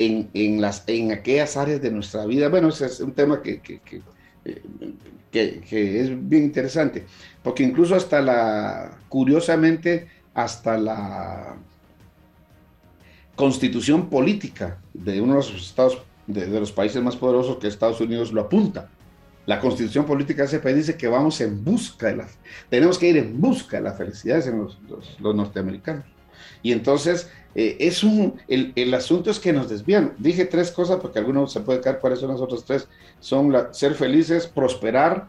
[0.01, 2.49] en, las, en aquellas áreas de nuestra vida.
[2.49, 3.81] Bueno, ese es un tema que, que,
[4.45, 4.63] eh,
[5.31, 7.05] que, que, es bien interesante,
[7.43, 11.57] porque incluso hasta la, curiosamente, hasta la
[13.37, 15.99] constitución política de uno de los estados,
[16.33, 18.91] de, los países más poderosos que Estados Unidos lo apunta
[19.47, 22.29] la constitución política de ese país dice que vamos en busca de la,
[22.69, 24.79] tenemos que ir en busca de la felicidad en los,
[25.19, 26.05] los, norteamericanos.
[26.63, 30.13] Y entonces, eh, es un, el, el, asunto es que nos desvían.
[30.19, 32.87] Dije tres cosas porque algunos se puede caer cuáles son las otras tres.
[33.19, 35.29] Son ser felices, prosperar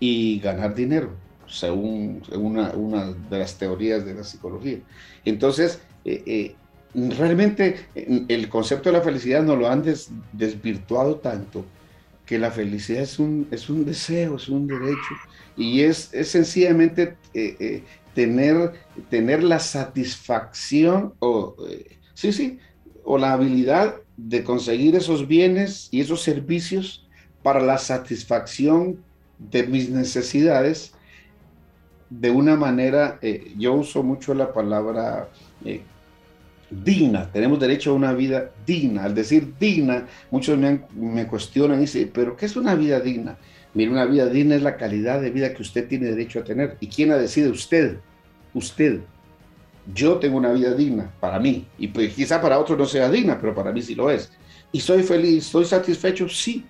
[0.00, 1.10] y ganar dinero,
[1.46, 4.80] según, una, una, de las teorías de la psicología.
[5.24, 6.56] Entonces, eh, eh,
[6.94, 9.84] realmente el concepto de la felicidad nos lo han
[10.32, 11.64] desvirtuado tanto
[12.30, 15.14] que la felicidad es un, es un deseo, es un derecho,
[15.56, 17.82] y es, es sencillamente eh, eh,
[18.14, 18.74] tener,
[19.08, 22.60] tener la satisfacción, o, eh, sí, sí,
[23.02, 27.04] o la habilidad de conseguir esos bienes y esos servicios
[27.42, 29.02] para la satisfacción
[29.38, 30.92] de mis necesidades
[32.10, 33.18] de una manera,
[33.56, 35.28] yo uso mucho la palabra
[36.70, 39.04] digna, tenemos derecho a una vida digna.
[39.04, 40.80] Al decir digna, muchos me,
[41.26, 43.36] cuestionan y dicen, pero ¿qué es una vida digna?
[43.74, 46.76] Mire, una vida digna es la calidad de vida que usted tiene derecho a tener.
[46.80, 47.48] ¿Y quién la decide?
[47.50, 47.98] Usted.
[48.54, 49.00] Usted.
[49.94, 51.66] Yo tengo una vida digna para mí.
[51.78, 54.32] Y pues quizá para otros no sea digna, pero para mí sí lo es.
[54.72, 55.44] ¿Y soy feliz?
[55.44, 56.28] ¿Soy satisfecho?
[56.28, 56.64] Sí.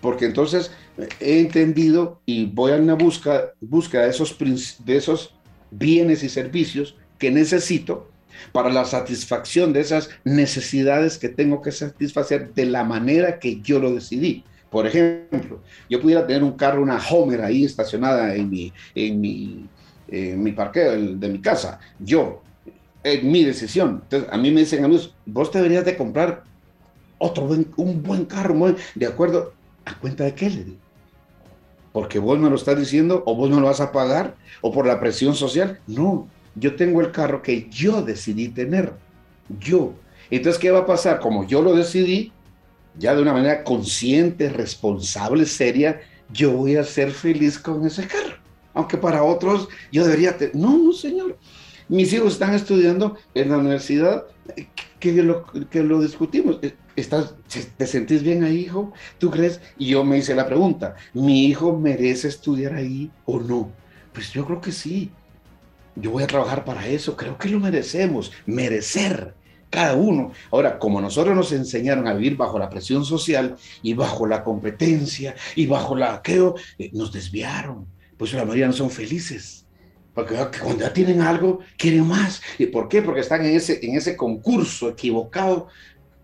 [0.00, 5.34] Porque entonces eh, he entendido y voy a una busca, búsqueda princ- de esos
[5.70, 8.11] bienes y servicios que necesito
[8.52, 13.78] para la satisfacción de esas necesidades que tengo que satisfacer de la manera que yo
[13.78, 14.44] lo decidí.
[14.70, 15.60] Por ejemplo,
[15.90, 21.28] yo pudiera tener un carro, una Homer ahí estacionada en mi, en mi, parqueo de
[21.28, 21.78] mi casa.
[21.98, 22.42] Yo,
[23.04, 24.00] en mi decisión.
[24.04, 26.44] Entonces, a mí me dicen amigos, vos deberías de comprar
[27.18, 29.52] otro buen, un buen carro, de acuerdo,
[29.84, 30.50] ¿a cuenta de qué?
[31.92, 34.86] Porque vos me lo estás diciendo o vos me lo vas a pagar o por
[34.86, 35.78] la presión social.
[35.86, 39.00] No, yo tengo el carro que yo decidí tener.
[39.48, 40.04] Yo.
[40.30, 41.20] Entonces, ¿qué va a pasar?
[41.20, 42.38] Como yo lo decidí,
[42.94, 48.36] ya de una manera consciente, responsable, seria, yo voy a ser feliz con ese carro.
[48.74, 50.36] Aunque para otros yo debería...
[50.36, 51.38] te- No, no, señor.
[51.88, 54.24] Mis hijos están estudiando en la universidad,
[54.56, 56.58] eh, que lo, que lo discutimos.
[56.62, 57.36] Eh, ¿Estás,
[57.76, 58.92] ¿Te sentís bien ahí, hijo?
[59.18, 59.60] ¿Tú crees?
[59.76, 63.78] Y yo me hice la pregunta, ¿mi hijo merece estudiar ahí o no?
[64.12, 65.18] Pues yo creo que sí.
[65.94, 69.34] Yo voy a trabajar para eso, creo que lo merecemos, merecer
[69.72, 70.32] cada uno.
[70.50, 75.34] Ahora, como nosotros nos enseñaron a vivir bajo la presión social y bajo la competencia
[75.56, 77.86] y bajo la aqueo, eh, nos desviaron.
[78.16, 79.66] Pues la mayoría no son felices.
[80.14, 82.42] Porque ah, cuando ya tienen algo, quieren más.
[82.58, 83.00] ¿Y por qué?
[83.00, 85.68] Porque están en ese, en ese concurso equivocado.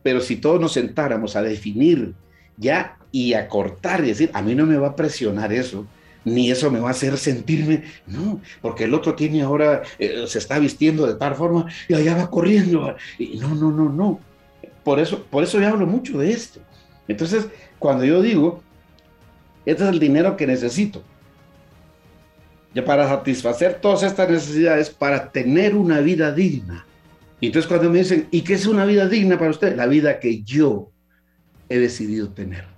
[0.03, 2.14] Pero si todos nos sentáramos a definir
[2.59, 5.87] ya y a cortar y decir, a mí no me va a presionar eso,
[6.25, 10.39] ni eso me va a hacer sentirme, no, porque el otro tiene ahora, eh, se
[10.39, 12.97] está vistiendo de tal forma y allá va corriendo.
[13.19, 14.21] Y no, no, no, no.
[14.85, 16.61] Por eso, por eso yo hablo mucho de esto.
[17.07, 17.47] Entonces,
[17.79, 18.62] cuando yo digo,
[19.64, 21.03] este es el dinero que necesito,
[22.75, 26.87] ya para satisfacer todas estas necesidades, para tener una vida digna.
[27.41, 29.77] Y entonces cuando me dicen, ¿y qué es una vida digna para usted?
[29.77, 30.91] La vida que yo
[31.69, 32.78] he decidido tener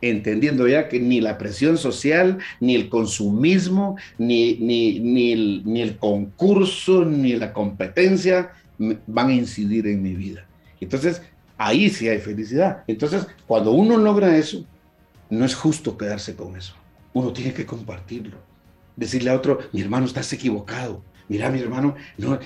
[0.00, 5.80] entendiendo ya que ni la presión social, ni el consumismo, ni, ni, ni, el, ni
[5.80, 10.46] el concurso, ni la competencia van a incidir en mi vida.
[10.80, 11.22] Entonces,
[11.56, 12.84] ahí sí hay felicidad.
[12.86, 14.64] Entonces, cuando uno logra eso,
[15.30, 16.74] no es justo quedarse con eso.
[17.12, 18.36] Uno tiene que compartirlo.
[18.96, 21.02] Decirle a otro, mi hermano, estás equivocado.
[21.28, 22.38] Mira, mi hermano, no,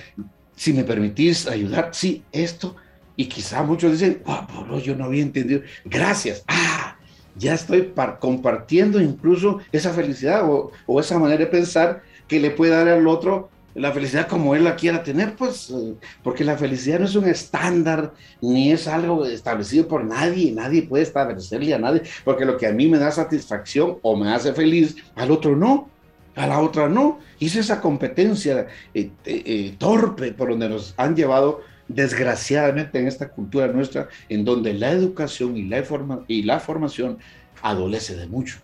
[0.56, 2.76] si me permitís ayudar, sí, esto.
[3.16, 5.60] Y quizá muchos dicen, "Ah, pero yo no había entendido.
[5.84, 6.42] Gracias.
[6.48, 6.96] Ah,
[7.36, 12.50] ya estoy par- compartiendo incluso esa felicidad o, o esa manera de pensar que le
[12.50, 16.58] puede dar al otro la felicidad como él la quiera tener, pues, eh, porque la
[16.58, 18.12] felicidad no es un estándar,
[18.42, 22.72] ni es algo establecido por nadie, nadie puede establecerle a nadie, porque lo que a
[22.72, 25.88] mí me da satisfacción o me hace feliz, al otro no,
[26.36, 27.20] a la otra no.
[27.40, 31.62] Es esa competencia eh, eh, torpe por donde nos han llevado
[31.94, 37.18] desgraciadamente en esta cultura nuestra, en donde la educación y la, formación
[37.62, 38.58] adolece de mucho.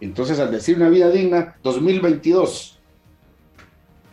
[0.00, 2.78] Entonces, al decir una vida digna, 2022,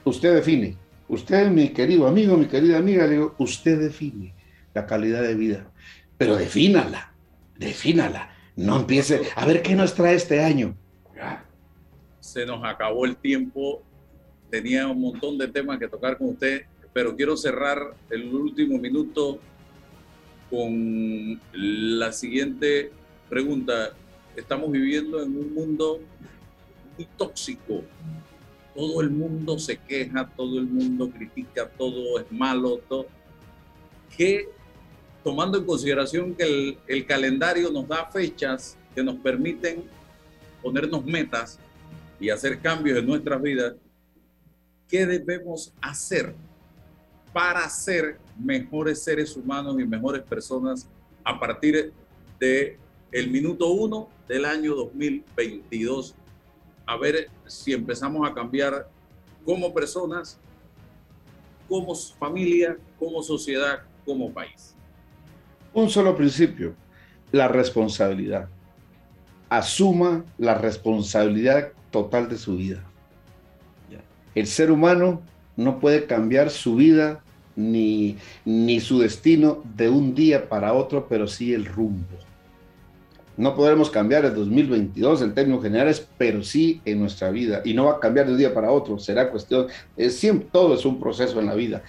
[0.04, 0.76] usted define,
[1.08, 4.34] usted, mi querido amigo, mi querida amiga, le digo, usted define
[4.74, 5.68] la calidad de vida,
[6.18, 7.14] pero defínala,
[7.58, 8.32] defínala.
[8.56, 10.76] No empiece a ver qué nos trae este año.
[12.20, 13.84] se nos acabó el tiempo.
[14.50, 16.66] Tenía un montón de temas que tocar con usted,
[16.96, 19.38] pero quiero cerrar el último minuto
[20.50, 22.90] con la siguiente
[23.28, 23.92] pregunta.
[24.34, 26.00] Estamos viviendo en un mundo
[26.96, 27.84] muy tóxico.
[28.74, 32.80] Todo el mundo se queja, todo el mundo critica, todo es malo.
[32.88, 33.08] Todo.
[34.16, 34.48] ¿Qué,
[35.22, 39.84] tomando en consideración que el, el calendario nos da fechas que nos permiten
[40.62, 41.60] ponernos metas,
[42.22, 43.76] y hacer cambios en nuestras vidas,
[44.88, 46.34] ¿qué debemos hacer
[47.36, 50.88] para ser mejores seres humanos y mejores personas
[51.22, 51.92] a partir
[52.40, 52.80] de
[53.12, 56.16] el minuto uno del año 2022?
[56.86, 58.88] A ver si empezamos a cambiar
[59.44, 60.40] como personas,
[61.68, 64.74] como familia, como sociedad, como país.
[65.74, 66.74] Un solo principio,
[67.34, 68.48] la responsabilidad.
[69.50, 72.82] Asuma la responsabilidad total de su vida.
[74.36, 75.22] El ser humano
[75.58, 77.22] no puede cambiar su vida
[77.56, 82.18] ni, ni su destino de un día para otro, pero sí el rumbo.
[83.38, 87.62] No podremos cambiar el 2022 en términos generales, pero sí en nuestra vida.
[87.66, 90.74] Y no va a cambiar de un día para otro, será cuestión, es siempre, todo
[90.76, 91.84] es un proceso en la vida.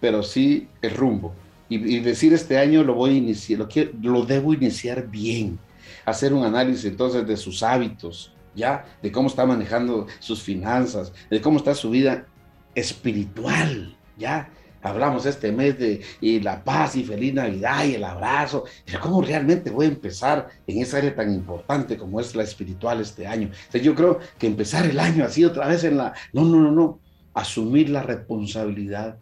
[0.00, 1.32] pero sí el rumbo.
[1.68, 5.58] Y, y decir este año lo voy a iniciar, lo, quiero- lo debo iniciar bien.
[6.04, 11.40] Hacer un análisis entonces de sus hábitos, ya, de cómo está manejando sus finanzas, de
[11.40, 12.26] cómo está su vida
[12.74, 14.50] espiritual, ya.
[14.84, 18.64] Hablamos este mes de y la paz y feliz Navidad y el abrazo.
[18.84, 23.00] Pero ¿Cómo realmente voy a empezar en esa área tan importante como es la espiritual
[23.00, 23.46] este año?
[23.46, 26.12] Entonces yo creo que empezar el año así otra vez en la...
[26.34, 27.00] No, no, no, no.
[27.32, 29.16] Asumir la responsabilidad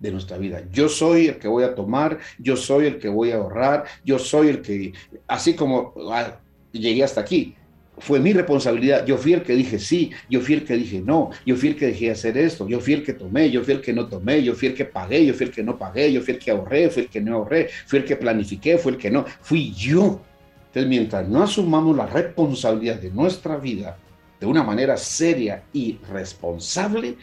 [0.00, 0.62] de nuestra vida.
[0.72, 4.18] Yo soy el que voy a tomar, yo soy el que voy a ahorrar, yo
[4.18, 4.92] soy el que,
[5.28, 6.40] así como ah,
[6.72, 7.54] llegué hasta aquí,
[7.98, 9.06] fue mi responsabilidad.
[9.06, 11.76] Yo fui el que dije sí, yo fui el que dije no, yo fui el
[11.76, 14.42] que dejé hacer esto, yo fui el que tomé, yo fui el que no tomé,
[14.42, 16.50] yo fui el que pagué, yo fui el que no pagué, yo fui el que
[16.50, 19.72] ahorré, fui el que no ahorré, fui el que planifiqué, fui el que no, fui
[19.72, 20.20] yo.
[20.66, 23.96] Entonces, mientras no asumamos la responsabilidad de nuestra vida
[24.40, 27.16] de una manera seria y responsable,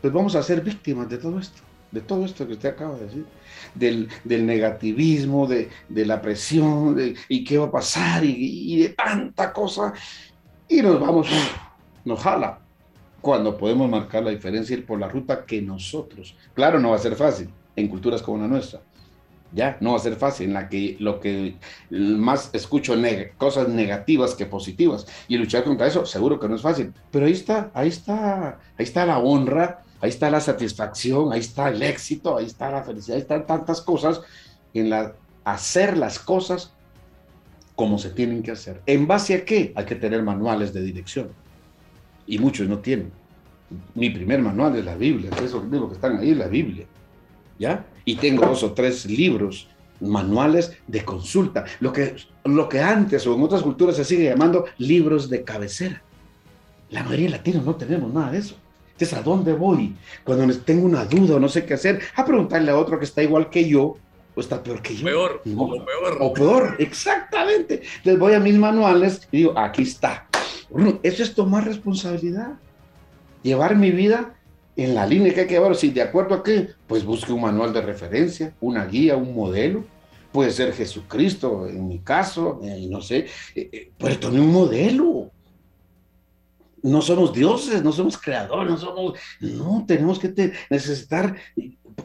[0.00, 3.04] pues vamos a ser víctimas de todo esto, de todo esto que usted acaba de
[3.04, 3.26] decir,
[3.74, 8.90] del, del negativismo, de, de la presión, de, y qué va a pasar, y, de
[8.90, 9.92] tanta cosa,
[10.68, 11.28] y nos vamos,
[12.04, 12.60] nos jala,
[13.20, 17.00] cuando podemos marcar la diferencia ir por la ruta que nosotros, claro, no va a
[17.00, 18.80] ser fácil en culturas como la nuestra,
[19.52, 21.56] ya, no va a ser fácil, en la que lo que
[21.90, 26.62] más escucho neg cosas negativas que positivas, y luchar contra eso, seguro que no es
[26.62, 31.40] fácil, pero ahí está, ahí está, ahí está la honra, ahí está la satisfacción, ahí
[31.40, 34.20] está el éxito, ahí está la felicidad, ahí están tantas cosas
[34.74, 36.72] en la hacer las cosas
[37.74, 38.82] como se tienen que hacer.
[38.86, 39.72] ¿En base a qué?
[39.74, 41.28] Hay que tener manuales de dirección.
[42.26, 43.10] Y muchos no tienen.
[43.94, 46.86] Mi primer manual es la Biblia, esos libros que están ahí, la Biblia.
[47.58, 47.86] ¿Ya?
[48.04, 49.68] Y tengo dos o tres libros,
[50.00, 54.64] manuales de consulta, lo que, lo que antes o en otras culturas se sigue llamando
[54.78, 56.02] libros de cabecera.
[56.90, 58.56] La mayoría de latinos no tenemos nada de eso.
[59.00, 59.94] Entonces, ¿a dónde voy?
[60.24, 63.22] Cuando tengo una duda o no sé qué hacer, a preguntarle a otro que está
[63.22, 63.96] igual que yo
[64.34, 65.06] o está peor que yo.
[65.06, 65.62] Peor, No.
[65.62, 66.18] o peor.
[66.20, 67.80] O peor, exactamente.
[68.04, 70.28] Les voy a mis manuales y digo, aquí está.
[71.02, 72.58] Eso es tomar responsabilidad.
[73.42, 74.34] Llevar mi vida
[74.76, 75.74] en la línea que hay que llevar.
[75.76, 79.82] Si de acuerdo a qué, pues busque un manual de referencia, una guía, un modelo.
[80.30, 85.30] Puede ser Jesucristo, en mi caso, eh, no sé, eh, eh, pero tome un modelo.
[86.82, 89.18] No somos dioses, no somos creadores, no somos...
[89.40, 91.36] No, tenemos que necesitar...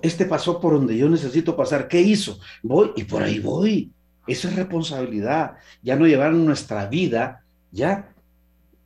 [0.02, 1.88] Este pasó por donde yo necesito pasar.
[1.88, 2.40] ¿Qué hizo?
[2.62, 3.92] Voy y por ahí voy.
[4.28, 5.54] Eso es responsabilidad.
[5.82, 8.14] Ya no llevar nuestra vida, ya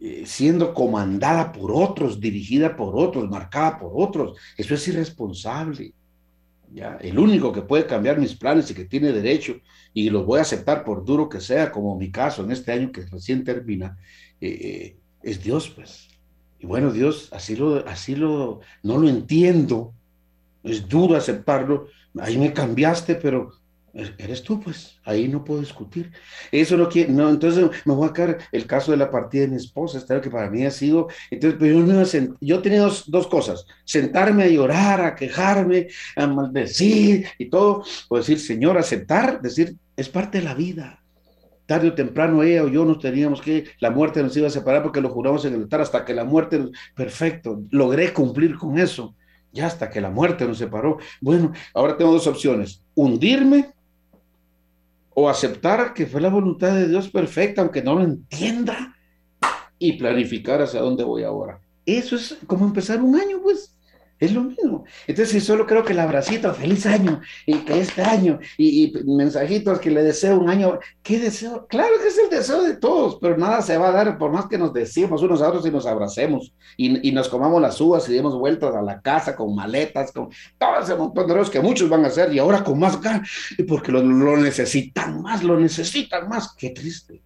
[0.01, 4.37] eh, siendo comandada por otros, dirigida por otros, marcada por otros.
[4.57, 5.93] Eso es irresponsable.
[6.71, 9.59] Ya, el único que puede cambiar mis planes y que tiene derecho,
[9.93, 12.91] y los voy a aceptar por duro que sea, como mi caso en este año
[12.91, 13.97] que recién termina,
[14.39, 16.07] eh, eh, es Dios, pues.
[16.59, 19.93] Y bueno, Dios, así lo, así lo, no lo entiendo,
[20.63, 21.87] es duro aceptarlo,
[22.19, 23.51] ahí me cambiaste, pero
[24.17, 26.11] eres tú, pues, ahí no puedo discutir.
[26.51, 29.47] Eso no quiere, no, entonces me voy a caer el caso de la partida de
[29.49, 32.81] mi esposa, año que para mí ha sido, entonces, pero yo, a sent- yo tenía
[32.81, 38.77] dos, dos cosas, sentarme a llorar, a quejarme, a maldecir y todo, o decir, Señor,
[38.77, 40.98] aceptar, decir, es parte de la vida.
[41.69, 44.81] Tarde o temprano ella o yo nos teníamos que, la muerte nos iba a separar
[44.81, 46.59] porque lo juramos en el altar hasta que la muerte,
[46.95, 49.13] perfecto, logré cumplir con eso,
[49.53, 50.97] ya hasta que la muerte nos separó.
[51.21, 53.71] Bueno, ahora tengo dos opciones, hundirme
[55.13, 58.95] o aceptar que fue la voluntad de Dios perfecta, aunque no lo entienda,
[59.77, 61.61] y planificar hacia dónde voy ahora.
[61.85, 63.77] Eso es como empezar un año, pues.
[64.19, 64.83] Es lo mismo.
[65.07, 69.03] Entonces, si solo creo que el abracito, feliz año, y que este año, y, y
[69.05, 71.65] mensajitos que le deseo un año, ¿qué deseo?
[71.67, 74.47] Claro que es el deseo de todos, pero nada se va a dar por más
[74.47, 78.09] que nos decimos unos a otros y nos abracemos, y, y nos comamos las uvas
[78.09, 81.61] y demos vueltas a la casa con maletas, con todo ese montón de cosas que
[81.61, 83.29] muchos van a hacer, y ahora con más ganas,
[83.69, 86.53] porque lo, lo necesitan más, lo necesitan más.
[86.55, 87.21] Qué triste.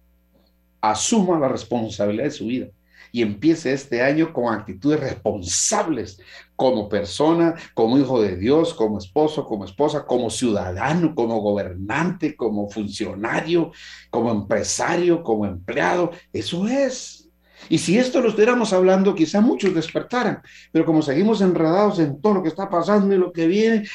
[0.80, 2.66] Asuma la responsabilidad de su vida
[3.14, 6.18] y empiece este año con actitudes responsables
[6.56, 12.68] como persona, como hijo de Dios, como esposo, como esposa, como ciudadano, como gobernante, como
[12.68, 13.72] funcionario,
[14.10, 16.10] como empresario, como empleado.
[16.32, 17.28] Eso es.
[17.68, 22.34] Y si esto lo estuviéramos hablando, quizá muchos despertaran, pero como seguimos enredados en todo
[22.34, 23.88] lo que está pasando y lo que viene,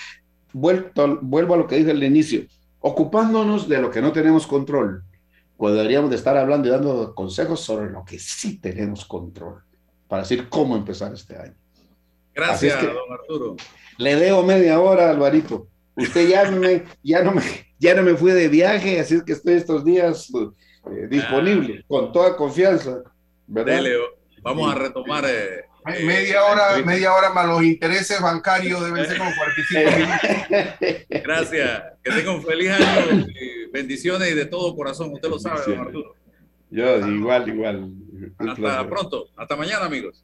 [0.54, 2.46] vuelto, vuelvo a lo que dije al inicio,
[2.80, 5.04] ocupándonos de lo que no tenemos control,
[5.56, 9.62] cuando deberíamos de estar hablando y dando consejos sobre lo que sí tenemos control,
[10.08, 11.56] para decir cómo empezar este año.
[12.34, 13.56] Gracias, es que- don Arturo.
[13.98, 15.68] Le debo media hora, Alvarito.
[15.96, 17.42] Usted ya me, ya no me,
[17.78, 22.12] ya no me fui de viaje, así es que estoy estos días eh, disponible, con
[22.14, 23.02] toda confianza.
[23.48, 23.76] ¿verdad?
[23.78, 23.98] Dele,
[24.42, 29.18] vamos a retomar eh, eh, media hora, media hora más los intereses bancarios deben ser
[29.18, 31.06] como 45 minutos.
[31.24, 31.84] Gracias.
[32.04, 33.26] Que tenga un feliz año.
[33.28, 35.12] y bendiciones y de todo corazón.
[35.12, 36.16] Usted lo sabe, don Arturo.
[36.70, 37.76] Yo igual, igual.
[37.84, 38.90] Un Hasta placer.
[38.90, 39.26] pronto.
[39.36, 40.24] Hasta mañana, amigos.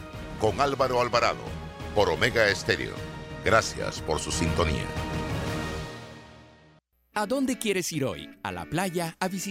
[0.41, 1.43] con Álvaro Alvarado
[1.93, 2.95] por Omega Estéreo.
[3.45, 4.87] Gracias por su sintonía.
[7.13, 8.27] ¿A dónde quieres ir hoy?
[8.41, 9.15] ¿A la playa?
[9.19, 9.41] ¿A visitar?